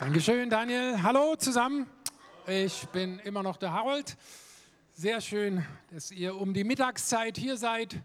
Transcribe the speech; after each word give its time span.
Dankeschön, 0.00 0.48
Daniel. 0.48 1.02
Hallo 1.02 1.36
zusammen. 1.36 1.86
Ich 2.46 2.88
bin 2.88 3.18
immer 3.18 3.42
noch 3.42 3.58
der 3.58 3.74
Harold. 3.74 4.16
Sehr 4.92 5.20
schön, 5.20 5.62
dass 5.90 6.10
ihr 6.10 6.36
um 6.36 6.54
die 6.54 6.64
Mittagszeit 6.64 7.36
hier 7.36 7.58
seid 7.58 8.00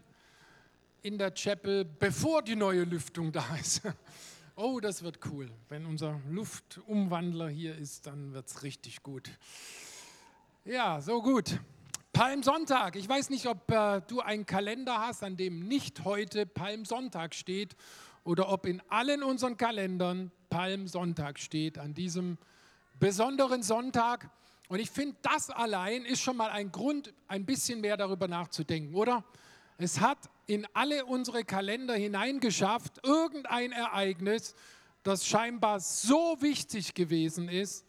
in 1.03 1.17
der 1.17 1.33
Chapel, 1.33 1.85
bevor 1.85 2.41
die 2.41 2.57
neue 2.57 2.83
Lüftung 2.83 3.31
da 3.31 3.45
ist. 3.55 3.81
Oh, 4.57 4.81
das 4.81 5.03
wird 5.03 5.19
cool. 5.31 5.49
Wenn 5.69 5.85
unser 5.85 6.19
Luftumwandler 6.29 7.47
hier 7.47 7.75
ist, 7.77 8.07
dann 8.07 8.33
wird 8.33 8.47
es 8.47 8.63
richtig 8.63 9.01
gut. 9.03 9.29
Ja, 10.65 10.99
so 10.99 11.21
gut. 11.21 11.59
Palmsonntag. 12.11 12.97
Ich 12.97 13.07
weiß 13.07 13.29
nicht, 13.29 13.47
ob 13.47 13.71
äh, 13.71 14.01
du 14.07 14.19
einen 14.19 14.45
Kalender 14.45 14.99
hast, 14.99 15.23
an 15.23 15.35
dem 15.37 15.67
nicht 15.67 16.03
heute 16.03 16.45
Palmsonntag 16.45 17.35
steht 17.35 17.75
oder 18.25 18.49
ob 18.49 18.65
in 18.65 18.81
allen 18.89 19.23
unseren 19.23 19.55
Kalendern 19.55 20.31
Palmsonntag 20.55 21.37
steht, 21.37 21.77
an 21.77 21.93
diesem 21.93 22.37
besonderen 22.97 23.61
Sonntag. 23.61 24.29
Und 24.69 24.79
ich 24.79 24.89
finde, 24.89 25.17
das 25.21 25.49
allein 25.49 26.05
ist 26.05 26.21
schon 26.21 26.37
mal 26.37 26.49
ein 26.49 26.71
Grund, 26.71 27.13
ein 27.27 27.45
bisschen 27.45 27.81
mehr 27.81 27.97
darüber 27.97 28.29
nachzudenken, 28.29 28.95
oder? 28.95 29.25
Es 29.77 29.99
hat 29.99 30.17
in 30.47 30.65
alle 30.73 31.03
unsere 31.03 31.43
Kalender 31.43 31.95
hineingeschafft, 31.95 33.05
irgendein 33.05 33.73
Ereignis, 33.73 34.55
das 35.03 35.27
scheinbar 35.27 35.81
so 35.81 36.37
wichtig 36.39 36.93
gewesen 36.93 37.49
ist, 37.49 37.85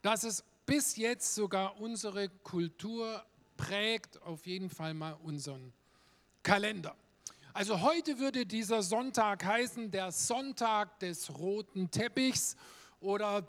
dass 0.00 0.22
es 0.22 0.44
bis 0.66 0.94
jetzt 0.94 1.34
sogar 1.34 1.80
unsere 1.80 2.28
Kultur 2.28 3.24
prägt, 3.56 4.22
auf 4.22 4.46
jeden 4.46 4.70
Fall 4.70 4.94
mal 4.94 5.16
unseren 5.24 5.72
Kalender. 6.44 6.94
Also 7.58 7.80
heute 7.80 8.20
würde 8.20 8.46
dieser 8.46 8.84
Sonntag 8.84 9.44
heißen 9.44 9.90
der 9.90 10.12
Sonntag 10.12 11.00
des 11.00 11.36
roten 11.40 11.90
Teppichs 11.90 12.54
oder 13.00 13.48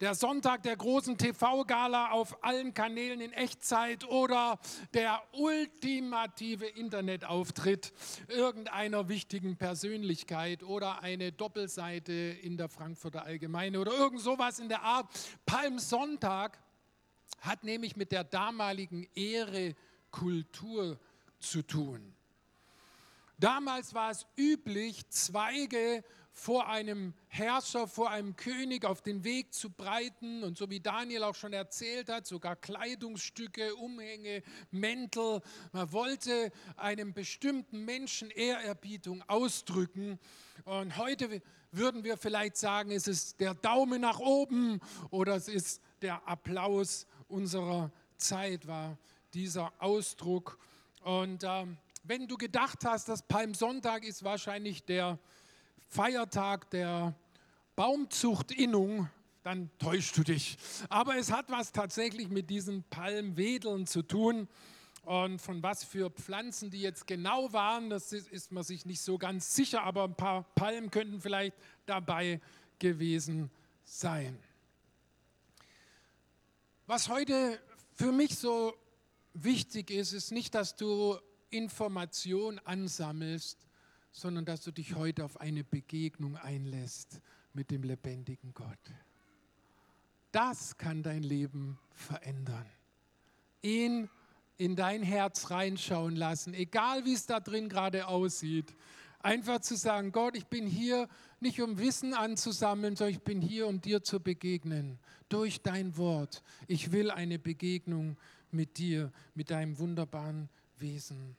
der 0.00 0.14
Sonntag 0.14 0.62
der 0.62 0.78
großen 0.78 1.18
TV-Gala 1.18 2.12
auf 2.12 2.42
allen 2.42 2.72
Kanälen 2.72 3.20
in 3.20 3.34
Echtzeit 3.34 4.08
oder 4.08 4.58
der 4.94 5.22
ultimative 5.32 6.68
Internetauftritt 6.68 7.92
irgendeiner 8.28 9.10
wichtigen 9.10 9.58
Persönlichkeit 9.58 10.62
oder 10.62 11.02
eine 11.02 11.30
Doppelseite 11.30 12.12
in 12.14 12.56
der 12.56 12.70
Frankfurter 12.70 13.26
Allgemeine 13.26 13.78
oder 13.78 13.92
irgend 13.92 14.22
sowas 14.22 14.58
in 14.58 14.70
der 14.70 14.80
Art. 14.80 15.06
Palmsonntag 15.44 16.58
hat 17.42 17.62
nämlich 17.62 17.94
mit 17.94 18.10
der 18.10 18.24
damaligen 18.24 19.06
Ehre 19.14 19.76
Kultur 20.10 20.98
zu 21.40 21.60
tun. 21.60 22.14
Damals 23.40 23.94
war 23.94 24.10
es 24.10 24.26
üblich, 24.36 25.08
Zweige 25.08 26.04
vor 26.30 26.68
einem 26.68 27.14
Herrscher, 27.28 27.88
vor 27.88 28.10
einem 28.10 28.36
König 28.36 28.84
auf 28.84 29.00
den 29.00 29.24
Weg 29.24 29.54
zu 29.54 29.70
breiten 29.70 30.44
und 30.44 30.58
so 30.58 30.68
wie 30.68 30.80
Daniel 30.80 31.24
auch 31.24 31.34
schon 31.34 31.54
erzählt 31.54 32.10
hat, 32.10 32.26
sogar 32.26 32.54
Kleidungsstücke, 32.54 33.74
Umhänge, 33.76 34.42
Mäntel. 34.70 35.40
Man 35.72 35.90
wollte 35.90 36.52
einem 36.76 37.14
bestimmten 37.14 37.86
Menschen 37.86 38.30
Ehrerbietung 38.30 39.24
ausdrücken. 39.26 40.18
Und 40.66 40.98
heute 40.98 41.40
würden 41.72 42.04
wir 42.04 42.18
vielleicht 42.18 42.58
sagen, 42.58 42.90
es 42.90 43.08
ist 43.08 43.40
der 43.40 43.54
Daumen 43.54 44.02
nach 44.02 44.18
oben 44.18 44.80
oder 45.08 45.36
es 45.36 45.48
ist 45.48 45.80
der 46.02 46.28
Applaus 46.28 47.06
unserer 47.26 47.90
Zeit, 48.18 48.66
war 48.66 48.98
dieser 49.32 49.72
Ausdruck. 49.78 50.58
Und 51.02 51.42
ähm, 51.44 51.78
wenn 52.10 52.26
du 52.26 52.36
gedacht 52.36 52.84
hast, 52.84 53.08
dass 53.08 53.22
Palmsonntag 53.22 54.02
ist 54.04 54.24
wahrscheinlich 54.24 54.84
der 54.84 55.16
Feiertag 55.86 56.68
der 56.70 57.14
Baumzuchtinnung, 57.76 59.08
dann 59.44 59.70
täuschst 59.78 60.16
du 60.16 60.24
dich. 60.24 60.58
Aber 60.88 61.14
es 61.14 61.30
hat 61.30 61.52
was 61.52 61.70
tatsächlich 61.70 62.28
mit 62.28 62.50
diesen 62.50 62.82
Palmwedeln 62.90 63.86
zu 63.86 64.02
tun. 64.02 64.48
Und 65.04 65.40
von 65.40 65.62
was 65.62 65.84
für 65.84 66.10
Pflanzen 66.10 66.68
die 66.68 66.80
jetzt 66.80 67.06
genau 67.06 67.52
waren, 67.52 67.90
das 67.90 68.12
ist, 68.12 68.26
ist 68.26 68.50
man 68.50 68.64
sich 68.64 68.84
nicht 68.86 69.02
so 69.02 69.16
ganz 69.16 69.54
sicher, 69.54 69.84
aber 69.84 70.02
ein 70.02 70.16
paar 70.16 70.42
Palmen 70.56 70.90
könnten 70.90 71.20
vielleicht 71.20 71.54
dabei 71.86 72.40
gewesen 72.80 73.52
sein. 73.84 74.36
Was 76.88 77.08
heute 77.08 77.60
für 77.94 78.10
mich 78.10 78.36
so 78.36 78.74
wichtig 79.32 79.92
ist, 79.92 80.12
ist 80.12 80.32
nicht, 80.32 80.56
dass 80.56 80.74
du 80.74 81.16
Information 81.50 82.58
ansammelst, 82.60 83.66
sondern 84.12 84.44
dass 84.44 84.62
du 84.62 84.72
dich 84.72 84.94
heute 84.94 85.24
auf 85.24 85.40
eine 85.40 85.64
Begegnung 85.64 86.36
einlässt 86.36 87.20
mit 87.52 87.70
dem 87.70 87.82
lebendigen 87.82 88.54
Gott. 88.54 88.78
Das 90.32 90.76
kann 90.76 91.02
dein 91.02 91.22
Leben 91.22 91.78
verändern. 91.92 92.66
Ihn 93.62 94.08
in 94.56 94.76
dein 94.76 95.02
Herz 95.02 95.50
reinschauen 95.50 96.16
lassen, 96.16 96.54
egal 96.54 97.04
wie 97.04 97.14
es 97.14 97.26
da 97.26 97.40
drin 97.40 97.68
gerade 97.68 98.06
aussieht. 98.06 98.74
Einfach 99.20 99.60
zu 99.60 99.76
sagen, 99.76 100.12
Gott, 100.12 100.36
ich 100.36 100.46
bin 100.46 100.66
hier 100.66 101.08
nicht 101.40 101.60
um 101.60 101.78
Wissen 101.78 102.14
anzusammeln, 102.14 102.96
sondern 102.96 103.14
ich 103.14 103.22
bin 103.22 103.42
hier, 103.42 103.66
um 103.66 103.80
dir 103.80 104.02
zu 104.02 104.20
begegnen. 104.20 104.98
Durch 105.28 105.62
dein 105.62 105.96
Wort. 105.96 106.42
Ich 106.68 106.92
will 106.92 107.10
eine 107.10 107.38
Begegnung 107.38 108.16
mit 108.50 108.78
dir, 108.78 109.12
mit 109.34 109.50
deinem 109.50 109.78
wunderbaren 109.78 110.48
Wesen. 110.78 111.36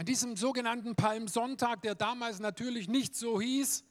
An 0.00 0.06
diesem 0.06 0.34
sogenannten 0.34 0.96
Palmsonntag, 0.96 1.82
der 1.82 1.94
damals 1.94 2.40
natürlich 2.40 2.88
nicht 2.88 3.14
so 3.14 3.38
hieß, 3.38 3.84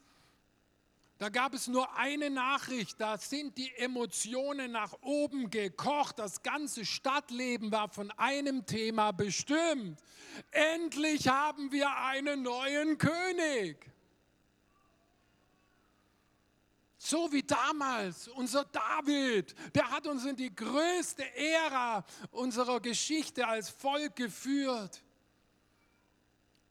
da 1.20 1.30
gab 1.30 1.53
es 1.53 1.68
nur 1.68 1.96
eine 1.97 2.31
Nachricht, 2.31 3.00
da 3.00 3.20
sind 3.20 3.56
die 3.59 3.72
Emotionen 3.75 4.72
nach 4.72 4.96
oben 5.03 5.52
gekocht, 5.52 6.18
das 6.18 6.42
ganze 6.42 6.84
Stadtleben 6.84 7.72
war 7.72 7.90
von 7.90 8.09
einem 8.18 8.66
Thema 8.66 9.12
bestimmt. 9.12 10.02
Endlich 10.50 11.28
haben 11.28 11.72
wir 11.72 11.96
einen 11.96 12.41
neuen 12.41 12.97
König. 12.97 13.91
So 16.97 17.31
wie 17.31 17.44
damals 17.44 18.30
unser 18.30 18.66
David, 18.66 19.53
der 19.76 19.91
hat 19.91 20.08
uns 20.08 20.26
in 20.26 20.36
die 20.36 20.56
größte 20.56 21.24
Ära 21.36 22.03
unserer 22.31 22.80
Geschichte 22.80 23.46
als 23.47 23.70
Volk 23.70 24.16
geführt. 24.16 25.03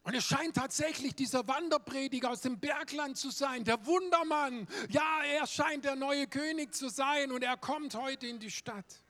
Und 0.09 0.15
es 0.15 0.25
scheint 0.25 0.55
tatsächlich 0.55 1.13
dieser 1.13 1.47
Wanderprediger 1.47 2.31
aus 2.31 2.41
dem 2.41 2.59
Bergland 2.59 3.15
zu 3.15 3.29
sein, 3.29 3.63
der 3.63 3.85
Wundermann. 3.85 4.67
Ja, 4.89 5.21
er 5.23 5.45
scheint 5.45 5.85
der 5.85 5.95
neue 5.95 6.25
König 6.25 6.73
zu 6.73 6.89
sein 6.89 7.31
und 7.31 7.43
er 7.43 7.57
kommt 7.57 7.93
heute 7.93 8.25
in 8.25 8.39
die 8.39 8.49
Stadt. 8.49 9.03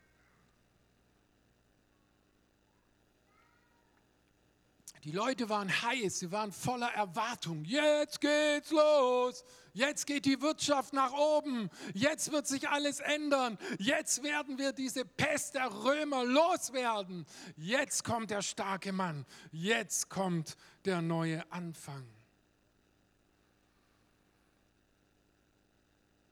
Die 5.04 5.12
Leute 5.12 5.48
waren 5.48 5.70
heiß, 5.70 6.18
sie 6.18 6.32
waren 6.32 6.52
voller 6.52 6.92
Erwartung. 6.92 7.64
Jetzt 7.64 8.20
geht's 8.20 8.70
los. 8.70 9.42
Jetzt 9.72 10.06
geht 10.06 10.24
die 10.24 10.40
Wirtschaft 10.40 10.92
nach 10.92 11.12
oben. 11.12 11.70
Jetzt 11.94 12.32
wird 12.32 12.46
sich 12.46 12.68
alles 12.68 13.00
ändern. 13.00 13.58
Jetzt 13.78 14.22
werden 14.22 14.58
wir 14.58 14.72
diese 14.72 15.04
Pest 15.04 15.54
der 15.54 15.72
Römer 15.84 16.24
loswerden. 16.24 17.26
Jetzt 17.56 18.04
kommt 18.04 18.30
der 18.30 18.42
starke 18.42 18.92
Mann. 18.92 19.26
Jetzt 19.52 20.08
kommt 20.08 20.56
der 20.84 21.02
neue 21.02 21.50
Anfang. 21.52 22.06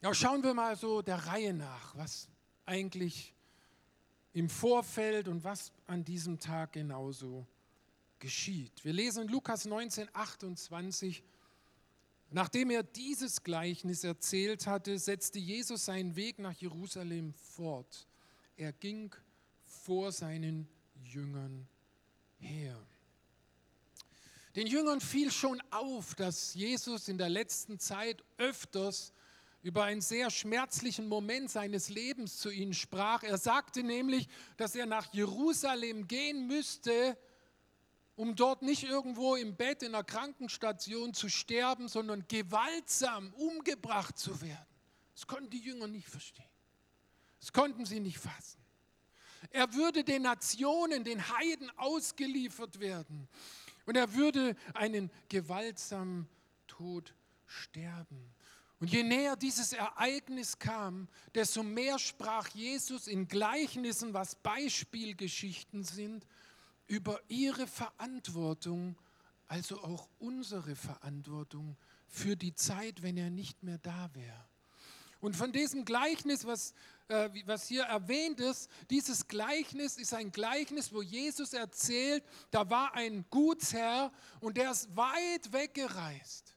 Ja, 0.01 0.15
schauen 0.15 0.43
wir 0.45 0.55
mal 0.55 0.77
so 0.77 1.03
der 1.03 1.27
Reihe 1.27 1.53
nach, 1.53 1.97
was 1.97 2.29
eigentlich 2.67 3.35
im 4.33 4.49
Vorfeld 4.49 5.27
und 5.27 5.43
was 5.43 5.73
an 5.87 6.05
diesem 6.05 6.39
Tag 6.39 6.75
genauso 6.75 7.47
geschieht. 8.21 8.85
Wir 8.85 8.93
lesen 8.93 9.27
Lukas 9.29 9.65
19, 9.65 10.09
28, 10.13 11.25
nachdem 12.31 12.71
er 12.71 12.83
dieses 12.83 13.43
Gleichnis 13.43 14.05
erzählt 14.05 14.67
hatte, 14.67 14.99
setzte 14.99 15.39
Jesus 15.39 15.85
seinen 15.85 16.17
Weg 16.17 16.39
nach 16.39 16.55
Jerusalem 16.55 17.35
fort. 17.35 18.07
Er 18.57 18.73
ging 18.73 19.15
vor 19.65 20.13
seinen 20.13 20.69
Jüngern 21.05 21.69
her. 22.39 22.77
Den 24.57 24.67
Jüngern 24.67 25.01
fiel 25.01 25.31
schon 25.31 25.63
auf, 25.71 26.15
dass 26.15 26.55
Jesus 26.55 27.09
in 27.09 27.19
der 27.19 27.29
letzten 27.29 27.79
Zeit 27.79 28.25
öfters 28.39 29.13
über 29.63 29.85
einen 29.85 30.01
sehr 30.01 30.31
schmerzlichen 30.31 31.09
Moment 31.09 31.51
seines 31.51 31.89
Lebens 31.89 32.39
zu 32.39 32.51
ihnen 32.51 32.75
sprach. 32.75 33.23
Er 33.23 33.39
sagte 33.39 33.83
nämlich, 33.83 34.29
dass 34.57 34.75
er 34.75 34.87
nach 34.87 35.13
Jerusalem 35.13 36.09
gehen 36.09 36.47
müsste, 36.47 37.17
um 38.19 38.35
dort 38.35 38.63
nicht 38.63 38.83
irgendwo 38.83 39.37
im 39.37 39.55
Bett 39.55 39.85
in 39.85 39.95
einer 39.95 40.03
Krankenstation 40.03 41.15
zu 41.15 41.29
sterben, 41.29 41.87
sondern 41.87 42.27
gewaltsam 42.27 43.33
umgebracht 43.35 44.19
zu 44.19 44.41
werden. 44.41 44.67
Das 45.15 45.29
konnten 45.29 45.51
die 45.51 45.61
Jünger 45.61 45.87
nicht 45.87 46.09
verstehen. 46.09 46.45
Das 47.39 47.53
konnten 47.53 47.87
sie 47.87 48.01
nicht 48.01 48.19
fassen. 48.19 48.59
Er 49.51 49.73
würde 49.73 50.03
den 50.03 50.23
Nationen, 50.23 51.05
den 51.05 51.29
Heiden 51.29 51.71
ausgeliefert 51.79 52.81
werden. 52.81 53.29
Und 53.87 53.97
er 53.97 54.13
würde 54.15 54.57
einen 54.75 55.13
gewaltsamen 55.29 56.29
Tod 56.67 57.15
sterben. 57.47 58.35
Und 58.81 58.91
je 58.91 59.05
näher 59.05 59.37
dieses 59.37 59.73
Ereignis 59.73 60.59
kam, 60.59 61.07
desto 61.37 61.63
mehr 61.63 62.01
sprach 62.01 62.49
Jesus 62.49 63.07
in 63.07 63.29
Gleichnissen, 63.29 64.13
was 64.13 64.35
Beispielgeschichten 64.35 65.85
sind, 65.85 66.27
über 66.89 67.21
ihre 67.29 67.67
Verantwortung, 67.67 68.97
also 69.47 69.83
auch 69.83 70.09
unsere 70.19 70.75
Verantwortung 70.75 71.77
für 72.09 72.37
die 72.37 72.55
Zeit, 72.55 73.03
wenn 73.03 73.17
er 73.17 73.31
nicht 73.31 73.63
mehr 73.63 73.79
da 73.79 74.11
wäre. 74.15 74.49
Und 75.21 75.37
von 75.37 75.53
diesem 75.53 75.85
Gleichnis, 75.85 76.47
was, 76.47 76.75
äh, 77.09 77.29
was 77.45 77.67
hier 77.67 77.83
erwähnt 77.83 78.41
ist, 78.41 78.71
dieses 78.89 79.27
Gleichnis 79.27 79.97
ist 79.97 80.15
ein 80.15 80.31
Gleichnis, 80.31 80.93
wo 80.93 81.03
Jesus 81.03 81.53
erzählt, 81.53 82.25
da 82.51 82.69
war 82.71 82.95
ein 82.95 83.25
Gutsherr 83.31 84.13
und 84.41 84.57
der 84.57 84.71
ist 84.71 84.95
weit 84.97 85.53
weggereist. 85.53 86.55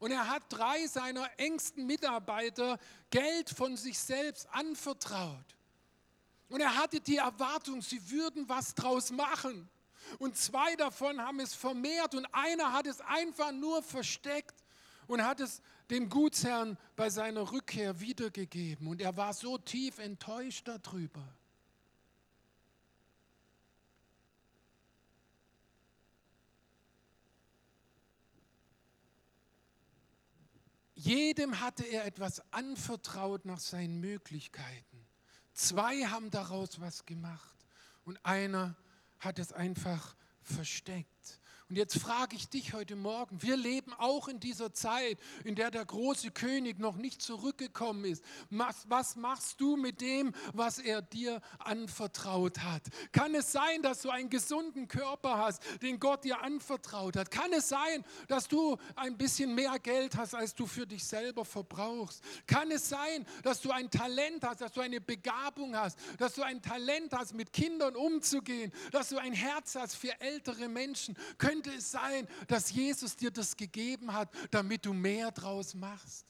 Und 0.00 0.10
er 0.10 0.28
hat 0.28 0.42
drei 0.48 0.86
seiner 0.86 1.28
engsten 1.38 1.86
Mitarbeiter 1.86 2.78
Geld 3.10 3.50
von 3.50 3.76
sich 3.76 3.98
selbst 3.98 4.48
anvertraut. 4.50 5.44
Und 6.50 6.60
er 6.60 6.76
hatte 6.76 7.00
die 7.00 7.16
Erwartung, 7.16 7.80
sie 7.80 8.10
würden 8.10 8.48
was 8.48 8.74
draus 8.74 9.10
machen. 9.10 9.70
Und 10.18 10.36
zwei 10.36 10.74
davon 10.76 11.20
haben 11.20 11.40
es 11.40 11.54
vermehrt 11.54 12.14
und 12.14 12.26
einer 12.32 12.72
hat 12.72 12.86
es 12.86 13.00
einfach 13.00 13.52
nur 13.52 13.82
versteckt 13.82 14.64
und 15.06 15.24
hat 15.24 15.40
es 15.40 15.62
dem 15.90 16.08
Gutsherrn 16.08 16.76
bei 16.96 17.08
seiner 17.08 17.52
Rückkehr 17.52 18.00
wiedergegeben. 18.00 18.88
Und 18.88 19.00
er 19.00 19.16
war 19.16 19.32
so 19.32 19.58
tief 19.58 19.98
enttäuscht 19.98 20.66
darüber. 20.66 21.22
Jedem 30.94 31.60
hatte 31.60 31.84
er 31.84 32.04
etwas 32.04 32.42
anvertraut 32.52 33.46
nach 33.46 33.58
seinen 33.58 34.00
Möglichkeiten. 34.00 34.89
Zwei 35.60 36.06
haben 36.06 36.30
daraus 36.30 36.80
was 36.80 37.04
gemacht 37.04 37.54
und 38.06 38.18
einer 38.24 38.74
hat 39.18 39.38
es 39.38 39.52
einfach 39.52 40.16
versteckt. 40.40 41.19
Und 41.70 41.76
jetzt 41.76 42.00
frage 42.00 42.34
ich 42.34 42.48
dich 42.48 42.72
heute 42.72 42.96
Morgen, 42.96 43.40
wir 43.42 43.56
leben 43.56 43.92
auch 43.92 44.26
in 44.26 44.40
dieser 44.40 44.72
Zeit, 44.72 45.20
in 45.44 45.54
der 45.54 45.70
der 45.70 45.84
große 45.84 46.32
König 46.32 46.80
noch 46.80 46.96
nicht 46.96 47.22
zurückgekommen 47.22 48.06
ist. 48.06 48.24
Was, 48.50 48.90
was 48.90 49.14
machst 49.14 49.60
du 49.60 49.76
mit 49.76 50.00
dem, 50.00 50.34
was 50.52 50.80
er 50.80 51.00
dir 51.00 51.40
anvertraut 51.60 52.58
hat? 52.58 52.82
Kann 53.12 53.36
es 53.36 53.52
sein, 53.52 53.82
dass 53.82 54.02
du 54.02 54.10
einen 54.10 54.30
gesunden 54.30 54.88
Körper 54.88 55.38
hast, 55.38 55.62
den 55.80 56.00
Gott 56.00 56.24
dir 56.24 56.42
anvertraut 56.42 57.14
hat? 57.14 57.30
Kann 57.30 57.52
es 57.52 57.68
sein, 57.68 58.04
dass 58.26 58.48
du 58.48 58.76
ein 58.96 59.16
bisschen 59.16 59.54
mehr 59.54 59.78
Geld 59.78 60.16
hast, 60.16 60.34
als 60.34 60.56
du 60.56 60.66
für 60.66 60.88
dich 60.88 61.04
selber 61.04 61.44
verbrauchst? 61.44 62.20
Kann 62.48 62.72
es 62.72 62.88
sein, 62.88 63.24
dass 63.44 63.60
du 63.60 63.70
ein 63.70 63.88
Talent 63.88 64.42
hast, 64.42 64.60
dass 64.60 64.72
du 64.72 64.80
eine 64.80 65.00
Begabung 65.00 65.76
hast, 65.76 65.96
dass 66.18 66.34
du 66.34 66.42
ein 66.42 66.60
Talent 66.62 67.12
hast, 67.12 67.32
mit 67.32 67.52
Kindern 67.52 67.94
umzugehen, 67.94 68.72
dass 68.90 69.10
du 69.10 69.18
ein 69.18 69.34
Herz 69.34 69.76
hast 69.76 69.94
für 69.94 70.20
ältere 70.20 70.68
Menschen? 70.68 71.16
Können 71.38 71.59
könnte 71.62 71.76
es 71.76 71.90
sein, 71.90 72.26
dass 72.48 72.72
Jesus 72.72 73.16
dir 73.16 73.30
das 73.30 73.54
gegeben 73.54 74.12
hat, 74.14 74.30
damit 74.50 74.86
du 74.86 74.94
mehr 74.94 75.30
draus 75.30 75.74
machst? 75.74 76.26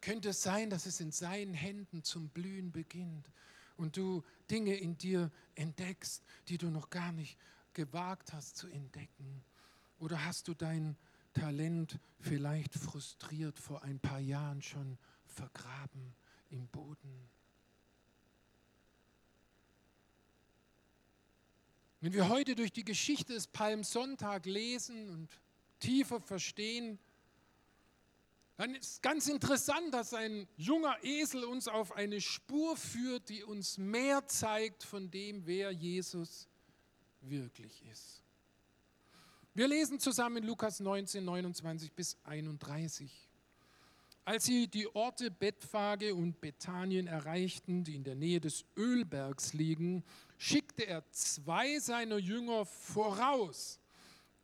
Könnte 0.00 0.28
es 0.28 0.42
sein, 0.42 0.70
dass 0.70 0.86
es 0.86 1.00
in 1.00 1.10
seinen 1.10 1.54
Händen 1.54 2.04
zum 2.04 2.28
Blühen 2.28 2.70
beginnt 2.70 3.28
und 3.76 3.96
du 3.96 4.22
Dinge 4.50 4.76
in 4.76 4.96
dir 4.98 5.32
entdeckst, 5.56 6.22
die 6.48 6.58
du 6.58 6.70
noch 6.70 6.90
gar 6.90 7.10
nicht 7.10 7.36
gewagt 7.72 8.32
hast 8.32 8.56
zu 8.56 8.68
entdecken? 8.68 9.42
Oder 9.98 10.24
hast 10.24 10.46
du 10.46 10.54
dein 10.54 10.96
Talent 11.32 11.98
vielleicht 12.20 12.74
frustriert 12.74 13.58
vor 13.58 13.82
ein 13.82 13.98
paar 13.98 14.20
Jahren 14.20 14.62
schon 14.62 14.96
vergraben 15.26 16.14
im 16.50 16.68
Boden? 16.68 17.33
Wenn 22.04 22.12
wir 22.12 22.28
heute 22.28 22.54
durch 22.54 22.70
die 22.70 22.84
Geschichte 22.84 23.32
des 23.32 23.46
Palmsonntag 23.46 24.44
lesen 24.44 25.08
und 25.08 25.30
tiefer 25.80 26.20
verstehen, 26.20 26.98
dann 28.58 28.74
ist 28.74 29.02
ganz 29.02 29.26
interessant, 29.26 29.94
dass 29.94 30.12
ein 30.12 30.46
junger 30.58 31.02
Esel 31.02 31.44
uns 31.44 31.66
auf 31.66 31.96
eine 31.96 32.20
Spur 32.20 32.76
führt, 32.76 33.30
die 33.30 33.42
uns 33.42 33.78
mehr 33.78 34.26
zeigt 34.26 34.82
von 34.84 35.10
dem, 35.10 35.46
wer 35.46 35.70
Jesus 35.70 36.46
wirklich 37.22 37.82
ist. 37.90 38.22
Wir 39.54 39.66
lesen 39.66 39.98
zusammen 39.98 40.44
Lukas 40.44 40.80
19, 40.80 41.24
29 41.24 41.90
bis 41.94 42.18
31. 42.24 43.10
Als 44.26 44.44
sie 44.44 44.68
die 44.68 44.94
Orte 44.94 45.30
Bethphage 45.30 46.14
und 46.14 46.40
Bethanien 46.40 47.06
erreichten, 47.06 47.84
die 47.84 47.94
in 47.94 48.04
der 48.04 48.14
Nähe 48.14 48.40
des 48.40 48.64
Ölbergs 48.74 49.52
liegen, 49.52 50.02
schickte 50.38 50.86
er 50.86 51.08
zwei 51.10 51.78
seiner 51.78 52.18
Jünger 52.18 52.64
voraus. 52.64 53.80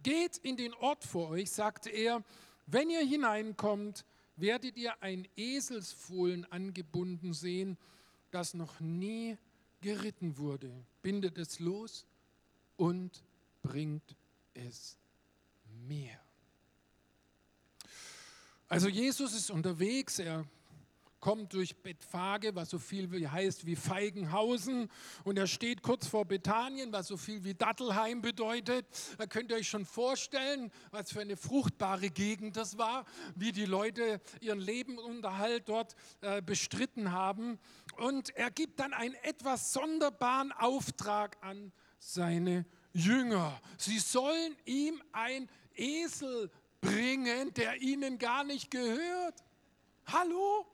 Geht 0.02 0.38
in 0.38 0.56
den 0.56 0.72
Ort 0.74 1.04
vor 1.04 1.30
euch, 1.30 1.50
sagte 1.50 1.90
er, 1.90 2.24
wenn 2.66 2.90
ihr 2.90 3.04
hineinkommt, 3.04 4.04
werdet 4.36 4.76
ihr 4.76 5.02
ein 5.02 5.28
Eselsfohlen 5.36 6.50
angebunden 6.50 7.34
sehen, 7.34 7.76
das 8.30 8.54
noch 8.54 8.80
nie 8.80 9.36
geritten 9.80 10.38
wurde. 10.38 10.72
Bindet 11.02 11.36
es 11.38 11.58
los 11.58 12.06
und 12.76 13.22
bringt 13.62 14.16
es 14.54 14.96
mir. 15.86 16.18
Also 18.68 18.88
Jesus 18.88 19.34
ist 19.34 19.50
unterwegs, 19.50 20.20
er 20.20 20.46
kommt 21.20 21.52
durch 21.52 21.76
Bethphage, 21.82 22.54
was 22.54 22.70
so 22.70 22.78
viel 22.78 23.12
wie 23.12 23.28
heißt 23.28 23.66
wie 23.66 23.76
Feigenhausen, 23.76 24.90
und 25.24 25.38
er 25.38 25.46
steht 25.46 25.82
kurz 25.82 26.06
vor 26.06 26.24
Bethanien, 26.24 26.92
was 26.92 27.08
so 27.08 27.16
viel 27.16 27.44
wie 27.44 27.54
Dattelheim 27.54 28.22
bedeutet. 28.22 28.86
Da 29.18 29.26
könnt 29.26 29.50
ihr 29.50 29.56
euch 29.56 29.68
schon 29.68 29.84
vorstellen, 29.84 30.70
was 30.90 31.12
für 31.12 31.20
eine 31.20 31.36
fruchtbare 31.36 32.10
Gegend 32.10 32.56
das 32.56 32.78
war, 32.78 33.04
wie 33.34 33.52
die 33.52 33.66
Leute 33.66 34.20
ihren 34.40 34.60
Lebensunterhalt 34.60 35.68
dort 35.68 35.94
äh, 36.20 36.42
bestritten 36.42 37.12
haben. 37.12 37.58
Und 37.96 38.30
er 38.36 38.50
gibt 38.50 38.80
dann 38.80 38.92
einen 38.92 39.14
etwas 39.22 39.72
sonderbaren 39.72 40.52
Auftrag 40.52 41.36
an 41.42 41.72
seine 41.98 42.64
Jünger. 42.92 43.60
Sie 43.76 43.98
sollen 43.98 44.56
ihm 44.64 45.00
ein 45.12 45.48
Esel 45.74 46.50
bringen, 46.80 47.52
der 47.54 47.80
ihnen 47.82 48.18
gar 48.18 48.44
nicht 48.44 48.70
gehört. 48.70 49.44
Hallo? 50.06 50.66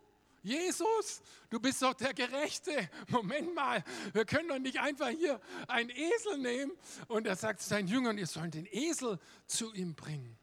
Jesus, 0.47 1.23
du 1.51 1.59
bist 1.59 1.83
doch 1.83 1.95
der 1.95 2.15
Gerechte. 2.15 2.89
Moment 3.09 3.53
mal, 3.53 3.83
wir 4.13 4.25
können 4.25 4.49
doch 4.49 4.61
nicht 4.61 4.79
einfach 4.79 5.09
hier 5.09 5.41
einen 5.67 5.91
Esel 5.91 6.39
nehmen. 6.39 6.73
Und 7.09 7.27
er 7.27 7.35
sagt 7.35 7.61
zu 7.61 7.69
seinen 7.69 7.89
Jüngern, 7.89 8.17
ihr 8.17 8.29
sollt 8.29 8.55
den 8.55 8.67
Esel 8.71 9.19
zu 9.47 9.75
ihm 9.75 9.95
bringen. 9.95 10.39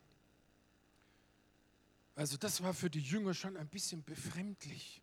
Also 2.16 2.36
das 2.36 2.62
war 2.62 2.74
für 2.74 2.90
die 2.90 3.00
Jünger 3.00 3.34
schon 3.34 3.56
ein 3.56 3.70
bisschen 3.70 4.04
befremdlich. 4.04 5.02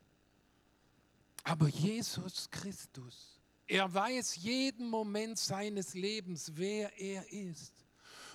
Aber 1.45 1.69
Jesus 1.69 2.51
Christus, 2.51 3.41
er 3.67 3.93
weiß 3.93 4.37
jeden 4.37 4.91
Moment 4.91 5.39
seines 5.39 5.95
Lebens, 5.95 6.53
wer 6.57 6.97
er 7.01 7.33
ist. 7.33 7.73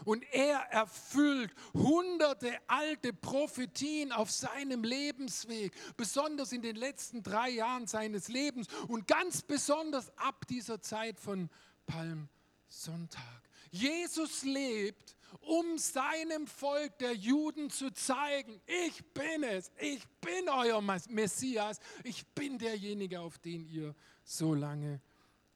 Und 0.03 0.23
er 0.31 0.57
erfüllt 0.71 1.53
hunderte 1.73 2.53
alte 2.67 3.13
Prophetien 3.13 4.11
auf 4.11 4.31
seinem 4.31 4.83
Lebensweg, 4.83 5.73
besonders 5.95 6.51
in 6.51 6.61
den 6.61 6.75
letzten 6.75 7.23
drei 7.23 7.49
Jahren 7.49 7.87
seines 7.87 8.27
Lebens 8.27 8.67
und 8.87 9.07
ganz 9.07 9.41
besonders 9.41 10.11
ab 10.17 10.47
dieser 10.47 10.81
Zeit 10.81 11.19
von 11.19 11.49
Palmsonntag. 11.85 13.23
Jesus 13.71 14.43
lebt, 14.43 15.15
um 15.41 15.77
seinem 15.77 16.47
Volk 16.47 16.97
der 16.99 17.13
Juden 17.13 17.69
zu 17.69 17.91
zeigen, 17.91 18.61
ich 18.65 19.03
bin 19.13 19.43
es, 19.43 19.71
ich 19.79 20.07
bin 20.21 20.49
euer 20.49 20.81
Messias, 20.81 21.79
ich 22.03 22.25
bin 22.27 22.57
derjenige, 22.57 23.19
auf 23.19 23.37
den 23.39 23.67
ihr 23.67 23.93
so 24.23 24.53
lange 24.53 25.01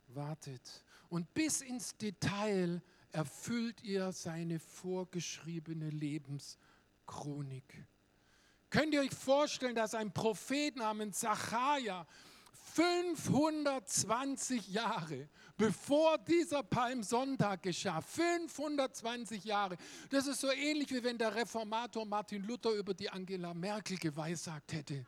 wartet. 0.10 0.84
Und 1.10 1.34
bis 1.34 1.62
ins 1.62 1.96
Detail 1.98 2.82
erfüllt 3.12 3.84
ihr 3.84 4.12
seine 4.12 4.60
vorgeschriebene 4.60 5.90
Lebenschronik. 5.90 7.86
Könnt 8.70 8.94
ihr 8.94 9.02
euch 9.02 9.14
vorstellen, 9.14 9.76
dass 9.76 9.96
ein 9.96 10.14
Prophet 10.14 10.76
namens 10.76 11.20
Zacharia 11.20 12.06
520 12.76 14.68
Jahre 14.70 15.28
bevor 15.60 16.18
dieser 16.20 16.64
Palmsonntag 16.64 17.62
geschah, 17.62 18.02
520 18.02 19.44
Jahre, 19.44 19.76
das 20.10 20.26
ist 20.26 20.40
so 20.40 20.50
ähnlich 20.50 20.90
wie 20.90 21.04
wenn 21.04 21.18
der 21.18 21.36
Reformator 21.36 22.06
Martin 22.06 22.44
Luther 22.44 22.72
über 22.72 22.94
die 22.94 23.10
Angela 23.10 23.54
Merkel 23.54 23.98
geweissagt 23.98 24.74
hätte. 24.74 25.04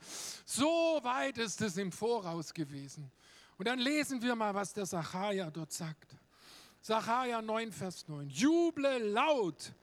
So 0.46 1.00
weit 1.02 1.38
ist 1.38 1.62
es 1.62 1.78
im 1.78 1.92
Voraus 1.92 2.54
gewesen. 2.54 3.10
Und 3.58 3.68
dann 3.68 3.80
lesen 3.80 4.22
wir 4.22 4.36
mal, 4.36 4.54
was 4.54 4.74
der 4.74 4.86
Zacharia 4.86 5.50
dort 5.50 5.72
sagt. 5.72 6.16
Sacharja 6.82 7.42
9, 7.42 7.72
Vers 7.72 8.08
9. 8.08 8.30
Juble 8.30 8.98
laut, 8.98 9.74